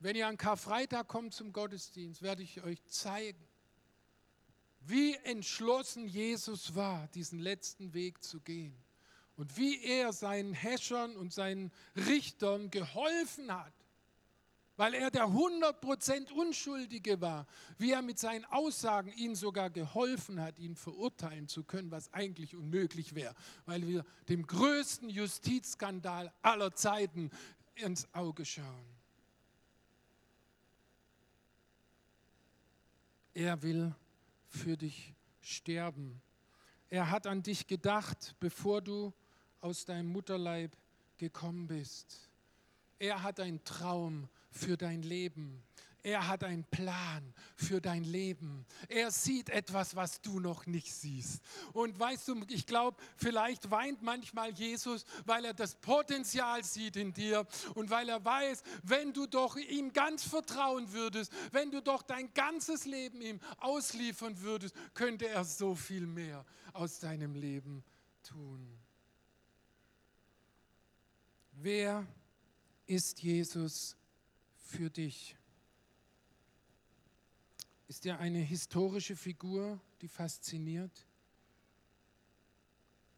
Wenn 0.00 0.16
ihr 0.16 0.26
an 0.26 0.36
Karfreitag 0.36 1.08
kommt 1.08 1.34
zum 1.34 1.52
Gottesdienst, 1.52 2.22
werde 2.22 2.42
ich 2.42 2.62
euch 2.62 2.84
zeigen, 2.86 3.42
wie 4.80 5.14
entschlossen 5.16 6.06
Jesus 6.06 6.74
war, 6.74 7.08
diesen 7.08 7.38
letzten 7.38 7.94
Weg 7.94 8.22
zu 8.22 8.40
gehen 8.40 8.76
und 9.36 9.56
wie 9.56 9.82
er 9.82 10.12
seinen 10.12 10.52
Häschern 10.52 11.16
und 11.16 11.32
seinen 11.32 11.72
Richtern 11.96 12.70
geholfen 12.70 13.52
hat, 13.52 13.72
weil 14.76 14.94
er 14.94 15.10
der 15.10 15.26
100% 15.26 16.32
Unschuldige 16.32 17.20
war, 17.20 17.46
wie 17.78 17.92
er 17.92 18.02
mit 18.02 18.18
seinen 18.18 18.44
Aussagen 18.46 19.12
ihnen 19.12 19.36
sogar 19.36 19.70
geholfen 19.70 20.40
hat, 20.40 20.58
ihn 20.58 20.74
verurteilen 20.74 21.48
zu 21.48 21.62
können, 21.64 21.90
was 21.90 22.12
eigentlich 22.12 22.56
unmöglich 22.56 23.14
wäre, 23.14 23.34
weil 23.66 23.86
wir 23.86 24.04
dem 24.28 24.46
größten 24.46 25.08
Justizskandal 25.08 26.32
aller 26.42 26.74
Zeiten 26.74 27.30
ins 27.76 28.12
Auge 28.12 28.44
schauen. 28.44 28.94
Er 33.34 33.62
will 33.62 33.94
für 34.46 34.76
dich 34.76 35.12
sterben. 35.40 36.20
Er 36.88 37.10
hat 37.10 37.26
an 37.26 37.42
dich 37.42 37.66
gedacht, 37.66 38.36
bevor 38.38 38.80
du 38.80 39.12
aus 39.60 39.84
deinem 39.84 40.08
Mutterleib 40.08 40.76
gekommen 41.16 41.66
bist. 41.66 42.30
Er 42.98 43.22
hat 43.22 43.40
einen 43.40 43.64
Traum 43.64 44.28
für 44.54 44.76
dein 44.76 45.02
Leben. 45.02 45.62
Er 46.04 46.28
hat 46.28 46.44
einen 46.44 46.64
Plan 46.64 47.32
für 47.56 47.80
dein 47.80 48.04
Leben. 48.04 48.66
Er 48.88 49.10
sieht 49.10 49.48
etwas, 49.48 49.96
was 49.96 50.20
du 50.20 50.38
noch 50.38 50.66
nicht 50.66 50.92
siehst. 50.92 51.42
Und 51.72 51.98
weißt 51.98 52.28
du, 52.28 52.44
ich 52.50 52.66
glaube, 52.66 53.02
vielleicht 53.16 53.70
weint 53.70 54.02
manchmal 54.02 54.52
Jesus, 54.52 55.06
weil 55.24 55.46
er 55.46 55.54
das 55.54 55.76
Potenzial 55.76 56.62
sieht 56.62 56.96
in 56.96 57.14
dir 57.14 57.46
und 57.74 57.88
weil 57.88 58.10
er 58.10 58.22
weiß, 58.22 58.62
wenn 58.82 59.14
du 59.14 59.26
doch 59.26 59.56
ihm 59.56 59.94
ganz 59.94 60.24
vertrauen 60.24 60.92
würdest, 60.92 61.32
wenn 61.52 61.70
du 61.70 61.80
doch 61.80 62.02
dein 62.02 62.34
ganzes 62.34 62.84
Leben 62.84 63.22
ihm 63.22 63.40
ausliefern 63.56 64.38
würdest, 64.42 64.74
könnte 64.92 65.26
er 65.26 65.42
so 65.44 65.74
viel 65.74 66.06
mehr 66.06 66.44
aus 66.74 66.98
deinem 66.98 67.34
Leben 67.34 67.82
tun. 68.22 68.78
Wer 71.52 72.06
ist 72.86 73.22
Jesus 73.22 73.96
für 74.74 74.90
dich? 74.90 75.36
Ist 77.86 78.06
er 78.06 78.18
eine 78.18 78.40
historische 78.40 79.14
Figur, 79.14 79.80
die 80.00 80.08
fasziniert? 80.08 81.06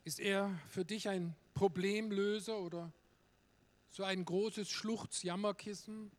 Ist 0.04 0.20
er 0.20 0.58
für 0.68 0.84
dich 0.84 1.08
ein 1.08 1.34
Problemlöser 1.54 2.58
oder 2.58 2.92
so 3.88 4.04
ein 4.04 4.24
großes 4.24 4.68
Schluchz-Jammerkissen, 4.68 6.10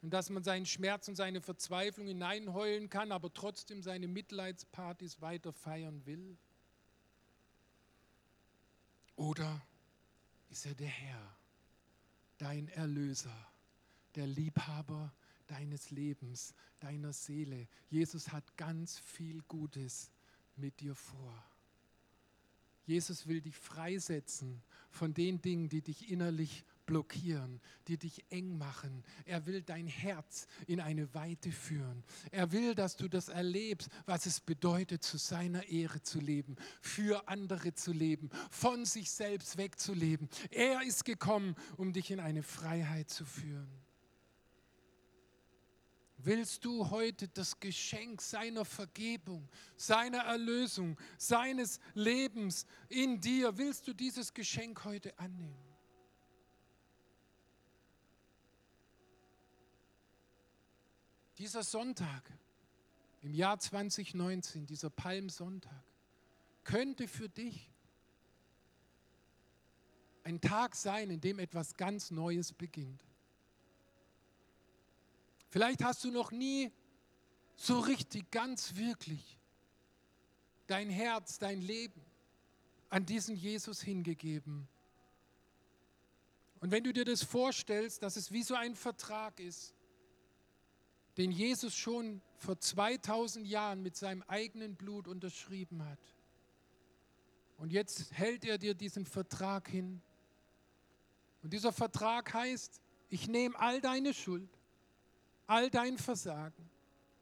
in 0.00 0.10
das 0.10 0.30
man 0.30 0.42
seinen 0.42 0.64
Schmerz 0.64 1.06
und 1.06 1.16
seine 1.16 1.42
Verzweiflung 1.42 2.06
hineinheulen 2.06 2.88
kann, 2.88 3.12
aber 3.12 3.32
trotzdem 3.32 3.82
seine 3.82 4.08
Mitleidspartys 4.08 5.20
weiter 5.20 5.52
feiern 5.52 6.06
will? 6.06 6.38
Oder 9.16 9.60
ist 10.48 10.64
er 10.64 10.74
der 10.74 10.88
Herr, 10.88 11.36
dein 12.38 12.68
Erlöser, 12.68 13.36
der 14.16 14.26
Liebhaber 14.26 15.14
deines 15.46 15.90
Lebens, 15.90 16.54
deiner 16.80 17.12
Seele. 17.12 17.68
Jesus 17.88 18.32
hat 18.32 18.56
ganz 18.56 18.98
viel 18.98 19.42
Gutes 19.42 20.10
mit 20.56 20.80
dir 20.80 20.94
vor. 20.94 21.44
Jesus 22.86 23.26
will 23.26 23.40
dich 23.40 23.56
freisetzen 23.56 24.62
von 24.90 25.12
den 25.12 25.42
Dingen, 25.42 25.68
die 25.68 25.82
dich 25.82 26.08
innerlich 26.08 26.64
blockieren, 26.86 27.60
die 27.88 27.98
dich 27.98 28.24
eng 28.30 28.56
machen. 28.56 29.02
Er 29.24 29.44
will 29.44 29.60
dein 29.60 29.88
Herz 29.88 30.46
in 30.68 30.80
eine 30.80 31.12
Weite 31.12 31.50
führen. 31.50 32.04
Er 32.30 32.52
will, 32.52 32.76
dass 32.76 32.96
du 32.96 33.08
das 33.08 33.28
erlebst, 33.28 33.90
was 34.06 34.26
es 34.26 34.40
bedeutet, 34.40 35.02
zu 35.02 35.18
seiner 35.18 35.66
Ehre 35.68 36.00
zu 36.00 36.20
leben, 36.20 36.54
für 36.80 37.28
andere 37.28 37.74
zu 37.74 37.92
leben, 37.92 38.30
von 38.50 38.84
sich 38.84 39.10
selbst 39.10 39.56
wegzuleben. 39.56 40.28
Er 40.50 40.82
ist 40.82 41.04
gekommen, 41.04 41.56
um 41.76 41.92
dich 41.92 42.12
in 42.12 42.20
eine 42.20 42.44
Freiheit 42.44 43.10
zu 43.10 43.24
führen. 43.24 43.85
Willst 46.26 46.64
du 46.64 46.90
heute 46.90 47.28
das 47.28 47.60
Geschenk 47.60 48.20
seiner 48.20 48.64
Vergebung, 48.64 49.48
seiner 49.76 50.24
Erlösung, 50.24 50.98
seines 51.18 51.78
Lebens 51.94 52.66
in 52.88 53.20
dir, 53.20 53.56
willst 53.56 53.86
du 53.86 53.92
dieses 53.92 54.34
Geschenk 54.34 54.84
heute 54.84 55.16
annehmen? 55.20 55.64
Dieser 61.38 61.62
Sonntag 61.62 62.28
im 63.22 63.32
Jahr 63.32 63.60
2019, 63.60 64.66
dieser 64.66 64.90
Palmsonntag, 64.90 65.84
könnte 66.64 67.06
für 67.06 67.28
dich 67.28 67.70
ein 70.24 70.40
Tag 70.40 70.74
sein, 70.74 71.10
in 71.10 71.20
dem 71.20 71.38
etwas 71.38 71.76
ganz 71.76 72.10
Neues 72.10 72.52
beginnt. 72.52 73.04
Vielleicht 75.56 75.82
hast 75.82 76.04
du 76.04 76.10
noch 76.10 76.32
nie 76.32 76.70
so 77.54 77.78
richtig, 77.78 78.30
ganz 78.30 78.76
wirklich 78.76 79.38
dein 80.66 80.90
Herz, 80.90 81.38
dein 81.38 81.62
Leben 81.62 82.04
an 82.90 83.06
diesen 83.06 83.34
Jesus 83.34 83.80
hingegeben. 83.80 84.68
Und 86.60 86.72
wenn 86.72 86.84
du 86.84 86.92
dir 86.92 87.06
das 87.06 87.22
vorstellst, 87.22 88.02
dass 88.02 88.16
es 88.16 88.32
wie 88.32 88.42
so 88.42 88.54
ein 88.54 88.74
Vertrag 88.76 89.40
ist, 89.40 89.74
den 91.16 91.30
Jesus 91.30 91.74
schon 91.74 92.20
vor 92.36 92.60
2000 92.60 93.46
Jahren 93.46 93.82
mit 93.82 93.96
seinem 93.96 94.24
eigenen 94.24 94.76
Blut 94.76 95.08
unterschrieben 95.08 95.82
hat, 95.86 96.00
Und 97.56 97.72
jetzt 97.72 98.12
hält 98.12 98.44
er 98.44 98.58
dir 98.58 98.74
diesen 98.74 99.06
Vertrag 99.06 99.68
hin. 99.68 100.02
Und 101.42 101.54
dieser 101.54 101.72
Vertrag 101.72 102.34
heißt, 102.34 102.82
ich 103.08 103.26
nehme 103.26 103.58
all 103.58 103.80
deine 103.80 104.12
Schuld, 104.12 104.50
all 105.46 105.70
dein 105.70 105.98
Versagen, 105.98 106.68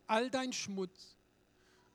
all 0.06 0.30
dein 0.30 0.52
Schmutz, 0.52 1.16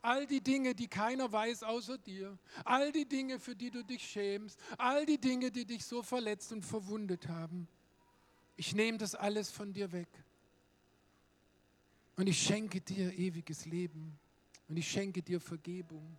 all 0.01 0.25
die 0.25 0.41
Dinge, 0.41 0.75
die 0.75 0.87
keiner 0.87 1.31
weiß 1.31 1.63
außer 1.63 1.97
dir, 1.97 2.37
all 2.63 2.91
die 2.91 3.07
Dinge, 3.07 3.39
für 3.39 3.55
die 3.55 3.71
du 3.71 3.83
dich 3.83 4.03
schämst, 4.07 4.59
all 4.77 5.05
die 5.05 5.19
Dinge, 5.19 5.51
die 5.51 5.65
dich 5.65 5.85
so 5.85 6.01
verletzt 6.01 6.51
und 6.51 6.65
verwundet 6.65 7.27
haben. 7.27 7.67
Ich 8.55 8.75
nehme 8.75 8.97
das 8.97 9.15
alles 9.15 9.51
von 9.51 9.73
dir 9.73 9.91
weg. 9.91 10.09
Und 12.15 12.27
ich 12.27 12.41
schenke 12.41 12.81
dir 12.81 13.17
ewiges 13.17 13.65
Leben. 13.65 14.19
Und 14.67 14.75
ich 14.75 14.91
schenke 14.91 15.21
dir 15.23 15.39
Vergebung. 15.39 16.17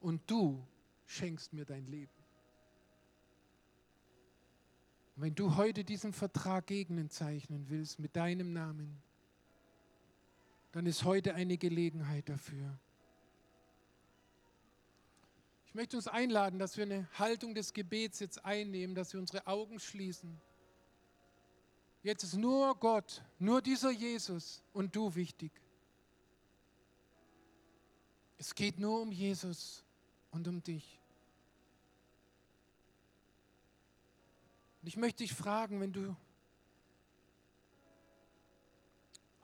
Und 0.00 0.30
du 0.30 0.62
schenkst 1.06 1.54
mir 1.54 1.64
dein 1.64 1.86
Leben. 1.86 2.19
Und 5.20 5.26
wenn 5.26 5.34
du 5.34 5.56
heute 5.56 5.84
diesen 5.84 6.14
Vertrag 6.14 6.66
gegenzeichnen 6.66 7.66
willst 7.68 7.98
mit 7.98 8.16
deinem 8.16 8.54
Namen, 8.54 9.02
dann 10.72 10.86
ist 10.86 11.04
heute 11.04 11.34
eine 11.34 11.58
Gelegenheit 11.58 12.26
dafür. 12.30 12.78
Ich 15.66 15.74
möchte 15.74 15.98
uns 15.98 16.08
einladen, 16.08 16.58
dass 16.58 16.78
wir 16.78 16.84
eine 16.84 17.06
Haltung 17.18 17.54
des 17.54 17.74
Gebets 17.74 18.18
jetzt 18.20 18.42
einnehmen, 18.46 18.94
dass 18.94 19.12
wir 19.12 19.20
unsere 19.20 19.46
Augen 19.46 19.78
schließen. 19.78 20.40
Jetzt 22.02 22.24
ist 22.24 22.36
nur 22.38 22.74
Gott, 22.76 23.22
nur 23.38 23.60
dieser 23.60 23.90
Jesus 23.90 24.62
und 24.72 24.96
du 24.96 25.14
wichtig. 25.14 25.52
Es 28.38 28.54
geht 28.54 28.78
nur 28.78 29.02
um 29.02 29.12
Jesus 29.12 29.84
und 30.30 30.48
um 30.48 30.62
dich. 30.62 30.99
Und 34.82 34.88
ich 34.88 34.96
möchte 34.96 35.22
dich 35.24 35.34
fragen, 35.34 35.80
wenn 35.80 35.92
du 35.92 36.16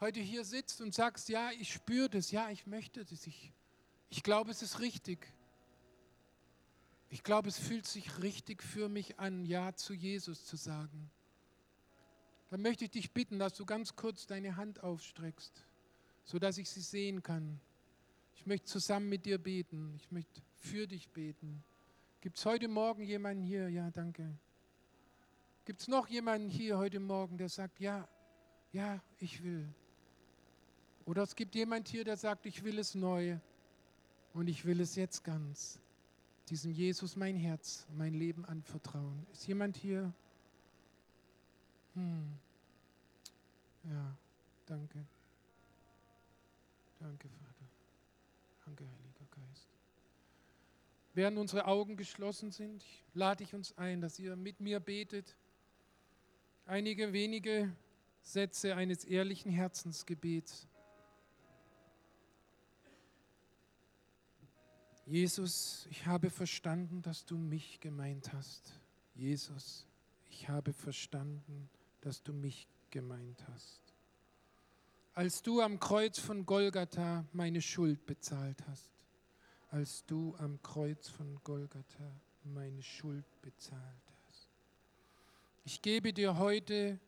heute 0.01 0.21
hier 0.21 0.45
sitzt 0.45 0.81
und 0.81 0.95
sagst, 0.95 1.29
ja, 1.29 1.51
ich 1.53 1.73
spüre 1.73 2.09
das, 2.09 2.31
ja, 2.31 2.51
ich 2.51 2.67
möchte 2.67 3.05
das, 3.05 3.27
ich, 3.27 3.53
ich 4.09 4.23
glaube, 4.23 4.51
es 4.51 4.63
ist 4.63 4.81
richtig. 4.81 5.33
Ich 7.09 7.23
glaube, 7.23 7.49
es 7.49 7.59
fühlt 7.59 7.87
sich 7.87 8.21
richtig 8.21 8.63
für 8.63 8.89
mich 8.89 9.19
an, 9.19 9.45
Ja 9.45 9.75
zu 9.75 9.95
Jesus 9.95 10.45
zu 10.45 10.57
sagen. 10.57 11.11
Dann 12.51 12.63
möchte 12.63 12.85
ich 12.85 12.91
dich 12.91 13.13
bitten, 13.13 13.39
dass 13.39 13.55
du 13.55 13.65
ganz 13.65 13.97
kurz 13.97 14.27
deine 14.27 14.57
Hand 14.57 14.83
aufstreckst, 14.83 15.65
sodass 16.25 16.59
ich 16.59 16.69
sie 16.69 16.81
sehen 16.81 17.23
kann. 17.23 17.61
Ich 18.35 18.47
möchte 18.47 18.67
zusammen 18.67 19.09
mit 19.09 19.27
dir 19.27 19.39
beten. 19.39 19.95
Ich 19.97 20.11
möchte 20.11 20.41
für 20.55 20.87
dich 20.87 21.09
beten. 21.09 21.65
Gibt 22.21 22.39
es 22.39 22.45
heute 22.45 22.69
Morgen 22.69 23.03
jemanden 23.03 23.43
hier? 23.43 23.69
Ja, 23.69 23.91
danke. 23.91 24.37
Gibt 25.67 25.81
es 25.81 25.89
noch 25.89 26.07
jemanden 26.07 26.49
hier 26.49 26.79
heute 26.79 27.01
Morgen, 27.01 27.39
der 27.39 27.49
sagt, 27.49 27.81
ja, 27.81 28.09
ja, 28.71 29.03
ich 29.19 29.43
will. 29.43 29.69
Oder 31.07 31.25
es 31.25 31.35
gibt 31.35 31.57
jemand 31.57 31.89
hier, 31.89 32.05
der 32.05 32.17
sagt, 32.17 32.47
ich 32.47 32.63
will 32.63 32.79
es 32.79 32.95
neu 32.95 33.37
und 34.33 34.47
ich 34.47 34.65
will 34.65 34.81
es 34.81 34.95
jetzt 34.95 35.25
ganz. 35.25 35.81
Diesem 36.51 36.71
Jesus 36.71 37.17
mein 37.17 37.35
Herz, 37.35 37.85
mein 37.97 38.15
Leben 38.15 38.45
anvertrauen. 38.45 39.27
Ist 39.33 39.49
jemand 39.49 39.77
hier? 39.77 40.13
Hm. 41.95 42.39
Ja, 43.91 44.17
danke. 44.67 45.05
Danke, 47.01 47.29
Vater. 47.29 47.69
Danke, 48.65 48.85
Heiliger 48.85 49.27
Geist. 49.33 49.67
Während 51.15 51.39
unsere 51.39 51.67
Augen 51.67 51.97
geschlossen 51.97 52.53
sind, 52.53 52.85
lade 53.15 53.43
ich 53.43 53.53
uns 53.53 53.77
ein, 53.77 54.01
dass 54.01 54.21
ihr 54.21 54.37
mit 54.37 54.61
mir 54.61 54.79
betet. 54.79 55.35
Einige 56.69 57.13
wenige 57.13 57.73
Sätze 58.23 58.75
eines 58.75 59.05
ehrlichen 59.05 59.53
Herzensgebets. 59.53 60.67
Jesus, 65.07 65.87
ich 65.93 66.07
habe 66.07 66.29
verstanden, 66.29 67.03
dass 67.03 67.25
du 67.25 67.39
mich 67.39 67.79
gemeint 67.79 68.33
hast. 68.33 68.73
Jesus, 69.15 69.87
ich 70.29 70.49
habe 70.49 70.73
verstanden, 70.73 71.71
dass 72.01 72.25
du 72.25 72.33
mich 72.33 72.67
gemeint 72.91 73.47
hast. 73.47 73.95
Als 75.15 75.43
du 75.43 75.61
am 75.61 75.79
Kreuz 75.79 76.19
von 76.19 76.47
Golgatha 76.47 77.25
meine 77.33 77.63
Schuld 77.63 78.05
bezahlt 78.07 78.67
hast. 78.67 78.91
Als 79.71 80.05
du 80.07 80.35
am 80.39 80.61
Kreuz 80.63 81.07
von 81.07 81.41
Golgatha 81.45 82.21
meine 82.43 82.83
Schuld 82.83 83.25
bezahlt. 83.41 84.06
Ich 85.69 85.83
gebe 85.83 86.13
dir 86.13 86.39
heute, 86.39 87.01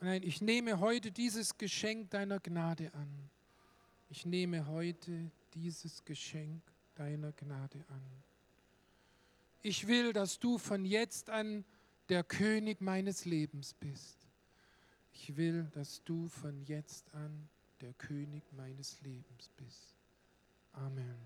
nein, 0.00 0.24
ich 0.24 0.40
nehme 0.40 0.80
heute 0.80 1.12
dieses 1.12 1.56
Geschenk 1.56 2.10
deiner 2.10 2.40
Gnade 2.40 2.92
an. 2.94 3.30
Ich 4.10 4.26
nehme 4.26 4.66
heute 4.66 5.30
dieses 5.54 6.04
Geschenk 6.04 6.62
deiner 6.96 7.30
Gnade 7.30 7.84
an. 7.88 8.02
Ich 9.62 9.86
will, 9.86 10.12
dass 10.12 10.40
du 10.40 10.58
von 10.58 10.84
jetzt 10.84 11.30
an 11.30 11.64
der 12.08 12.24
König 12.24 12.80
meines 12.80 13.24
Lebens 13.24 13.74
bist. 13.74 14.18
Ich 15.12 15.36
will, 15.36 15.70
dass 15.70 16.02
du 16.02 16.26
von 16.26 16.60
jetzt 16.64 17.14
an 17.14 17.48
der 17.80 17.92
König 17.92 18.42
meines 18.50 19.00
Lebens 19.02 19.48
bist. 19.56 19.94
Amen. 20.72 21.20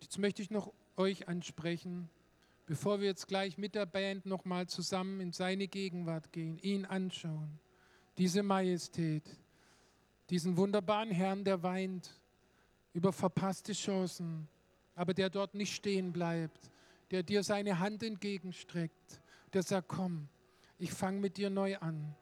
Jetzt 0.00 0.18
möchte 0.18 0.42
ich 0.42 0.50
noch 0.50 0.74
euch 0.98 1.26
ansprechen, 1.26 2.10
bevor 2.68 3.00
wir 3.00 3.06
jetzt 3.06 3.26
gleich 3.26 3.56
mit 3.56 3.74
der 3.74 3.86
Band 3.86 4.26
nochmal 4.26 4.66
zusammen 4.66 5.20
in 5.20 5.32
seine 5.32 5.68
Gegenwart 5.68 6.32
gehen, 6.32 6.58
ihn 6.58 6.84
anschauen. 6.84 7.58
Diese 8.18 8.42
Majestät, 8.42 9.24
diesen 10.28 10.58
wunderbaren 10.58 11.10
Herrn, 11.10 11.44
der 11.44 11.62
weint, 11.62 12.20
über 12.92 13.10
verpasste 13.10 13.72
Chancen, 13.72 14.48
aber 14.94 15.14
der 15.14 15.30
dort 15.30 15.54
nicht 15.54 15.74
stehen 15.74 16.12
bleibt, 16.12 16.70
der 17.10 17.22
dir 17.22 17.42
seine 17.42 17.78
Hand 17.78 18.02
entgegenstreckt, 18.02 19.22
der 19.54 19.62
sagt, 19.62 19.88
komm, 19.88 20.28
ich 20.78 20.92
fange 20.92 21.20
mit 21.20 21.38
dir 21.38 21.48
neu 21.48 21.78
an. 21.78 22.14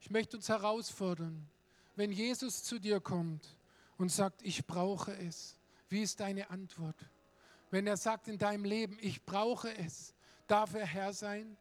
Ich 0.00 0.10
möchte 0.10 0.36
uns 0.36 0.50
herausfordern, 0.50 1.48
wenn 1.96 2.12
Jesus 2.12 2.62
zu 2.62 2.78
dir 2.78 3.00
kommt 3.00 3.56
und 3.96 4.12
sagt, 4.12 4.42
ich 4.42 4.66
brauche 4.66 5.16
es, 5.16 5.58
wie 5.88 6.02
ist 6.02 6.20
deine 6.20 6.50
Antwort? 6.50 7.08
Wenn 7.70 7.86
er 7.86 7.96
sagt 7.96 8.28
in 8.28 8.38
deinem 8.38 8.64
Leben, 8.64 8.98
ich 9.00 9.22
brauche 9.24 9.76
es, 9.76 10.14
darf 10.46 10.74
er 10.74 10.86
Herr 10.86 11.12
sein? 11.12 11.56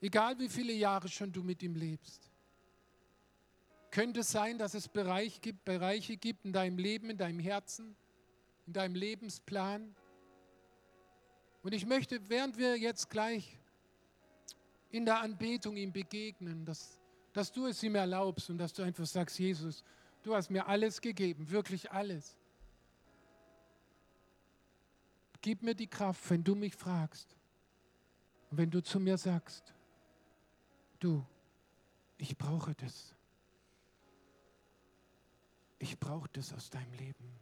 Egal 0.00 0.38
wie 0.38 0.48
viele 0.48 0.72
Jahre 0.72 1.08
schon 1.08 1.30
du 1.30 1.42
mit 1.42 1.62
ihm 1.62 1.74
lebst. 1.74 2.30
Könnte 3.90 4.20
es 4.20 4.30
sein, 4.30 4.56
dass 4.56 4.74
es 4.74 4.88
Bereich 4.88 5.40
gibt, 5.40 5.64
Bereiche 5.64 6.16
gibt 6.16 6.44
in 6.44 6.52
deinem 6.52 6.78
Leben, 6.78 7.10
in 7.10 7.18
deinem 7.18 7.40
Herzen, 7.40 7.96
in 8.66 8.72
deinem 8.72 8.94
Lebensplan? 8.94 9.94
Und 11.62 11.74
ich 11.74 11.84
möchte, 11.86 12.28
während 12.28 12.56
wir 12.56 12.78
jetzt 12.78 13.10
gleich 13.10 13.58
in 14.90 15.04
der 15.04 15.20
Anbetung 15.20 15.76
ihm 15.76 15.92
begegnen, 15.92 16.64
dass, 16.64 16.98
dass 17.32 17.52
du 17.52 17.66
es 17.66 17.82
ihm 17.82 17.94
erlaubst 17.94 18.48
und 18.48 18.58
dass 18.58 18.72
du 18.72 18.82
einfach 18.82 19.06
sagst, 19.06 19.38
Jesus, 19.38 19.84
du 20.22 20.34
hast 20.34 20.50
mir 20.50 20.66
alles 20.66 21.00
gegeben, 21.00 21.50
wirklich 21.50 21.90
alles. 21.90 22.36
Gib 25.40 25.62
mir 25.62 25.74
die 25.74 25.86
Kraft, 25.86 26.28
wenn 26.30 26.44
du 26.44 26.54
mich 26.54 26.74
fragst 26.74 27.36
und 28.50 28.58
wenn 28.58 28.70
du 28.70 28.82
zu 28.82 29.00
mir 29.00 29.16
sagst, 29.16 29.74
du, 30.98 31.24
ich 32.18 32.36
brauche 32.36 32.74
das 32.74 33.14
ich 35.80 35.98
brauche 35.98 36.28
das 36.32 36.52
aus 36.52 36.70
deinem 36.70 36.92
Leben, 36.92 37.34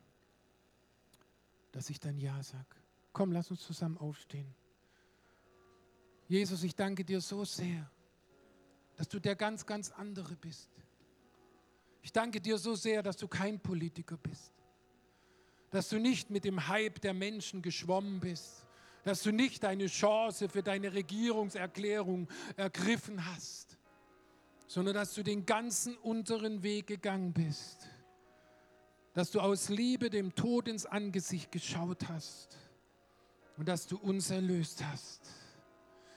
dass 1.72 1.90
ich 1.90 2.00
dann 2.00 2.16
Ja 2.16 2.40
sage. 2.42 2.76
Komm, 3.12 3.32
lass 3.32 3.50
uns 3.50 3.60
zusammen 3.60 3.98
aufstehen. 3.98 4.54
Jesus, 6.28 6.62
ich 6.62 6.74
danke 6.74 7.04
dir 7.04 7.20
so 7.20 7.44
sehr, 7.44 7.90
dass 8.96 9.08
du 9.08 9.18
der 9.18 9.34
ganz, 9.34 9.66
ganz 9.66 9.90
andere 9.90 10.36
bist. 10.36 10.70
Ich 12.02 12.12
danke 12.12 12.40
dir 12.40 12.58
so 12.58 12.76
sehr, 12.76 13.02
dass 13.02 13.16
du 13.16 13.26
kein 13.26 13.58
Politiker 13.58 14.16
bist, 14.16 14.52
dass 15.70 15.88
du 15.88 15.98
nicht 15.98 16.30
mit 16.30 16.44
dem 16.44 16.68
Hype 16.68 17.00
der 17.00 17.14
Menschen 17.14 17.62
geschwommen 17.62 18.20
bist, 18.20 18.66
dass 19.04 19.22
du 19.22 19.32
nicht 19.32 19.62
deine 19.62 19.86
Chance 19.86 20.48
für 20.48 20.62
deine 20.62 20.92
Regierungserklärung 20.92 22.28
ergriffen 22.56 23.24
hast, 23.24 23.78
sondern 24.66 24.94
dass 24.94 25.14
du 25.14 25.22
den 25.22 25.46
ganzen 25.46 25.96
unteren 25.96 26.62
Weg 26.62 26.86
gegangen 26.86 27.32
bist 27.32 27.88
dass 29.18 29.32
du 29.32 29.40
aus 29.40 29.68
Liebe 29.68 30.10
dem 30.10 30.36
Tod 30.36 30.68
ins 30.68 30.86
Angesicht 30.86 31.50
geschaut 31.50 32.08
hast 32.08 32.56
und 33.56 33.68
dass 33.68 33.88
du 33.88 33.98
uns 33.98 34.30
erlöst 34.30 34.84
hast. 34.84 35.22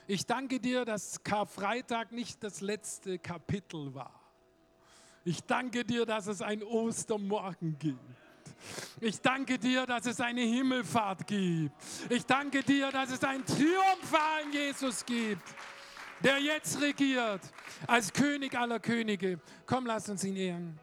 Ich 0.06 0.28
danke 0.28 0.60
dir, 0.60 0.86
dass 0.86 1.24
Karfreitag 1.24 2.12
nicht 2.12 2.44
das 2.44 2.62
letzte 2.62 3.18
Kapitel 3.18 3.96
war. 3.96 4.22
Ich 5.24 5.42
danke 5.42 5.84
dir, 5.84 6.06
dass 6.06 6.28
es 6.28 6.44
ein 6.44 6.62
Ostermorgen 6.62 7.80
gibt. 7.80 8.00
Ich 9.00 9.22
danke 9.22 9.58
dir, 9.58 9.86
dass 9.86 10.06
es 10.06 10.20
eine 10.20 10.42
Himmelfahrt 10.42 11.28
gibt. 11.28 11.72
Ich 12.10 12.26
danke 12.26 12.64
dir, 12.64 12.92
dass 12.92 13.12
es 13.12 13.24
einen 13.24 13.46
triumphalen 13.46 14.52
Jesus 14.52 15.06
gibt, 15.06 15.44
der 16.24 16.40
jetzt 16.40 16.82
regiert 16.82 17.42
als 17.88 18.14
König 18.14 18.56
aller 18.58 18.80
Könige. 18.80 19.40
Komm, 19.66 19.86
lass 19.86 20.10
uns 20.10 20.24
ihn 20.24 20.36
ehren. 20.36 20.80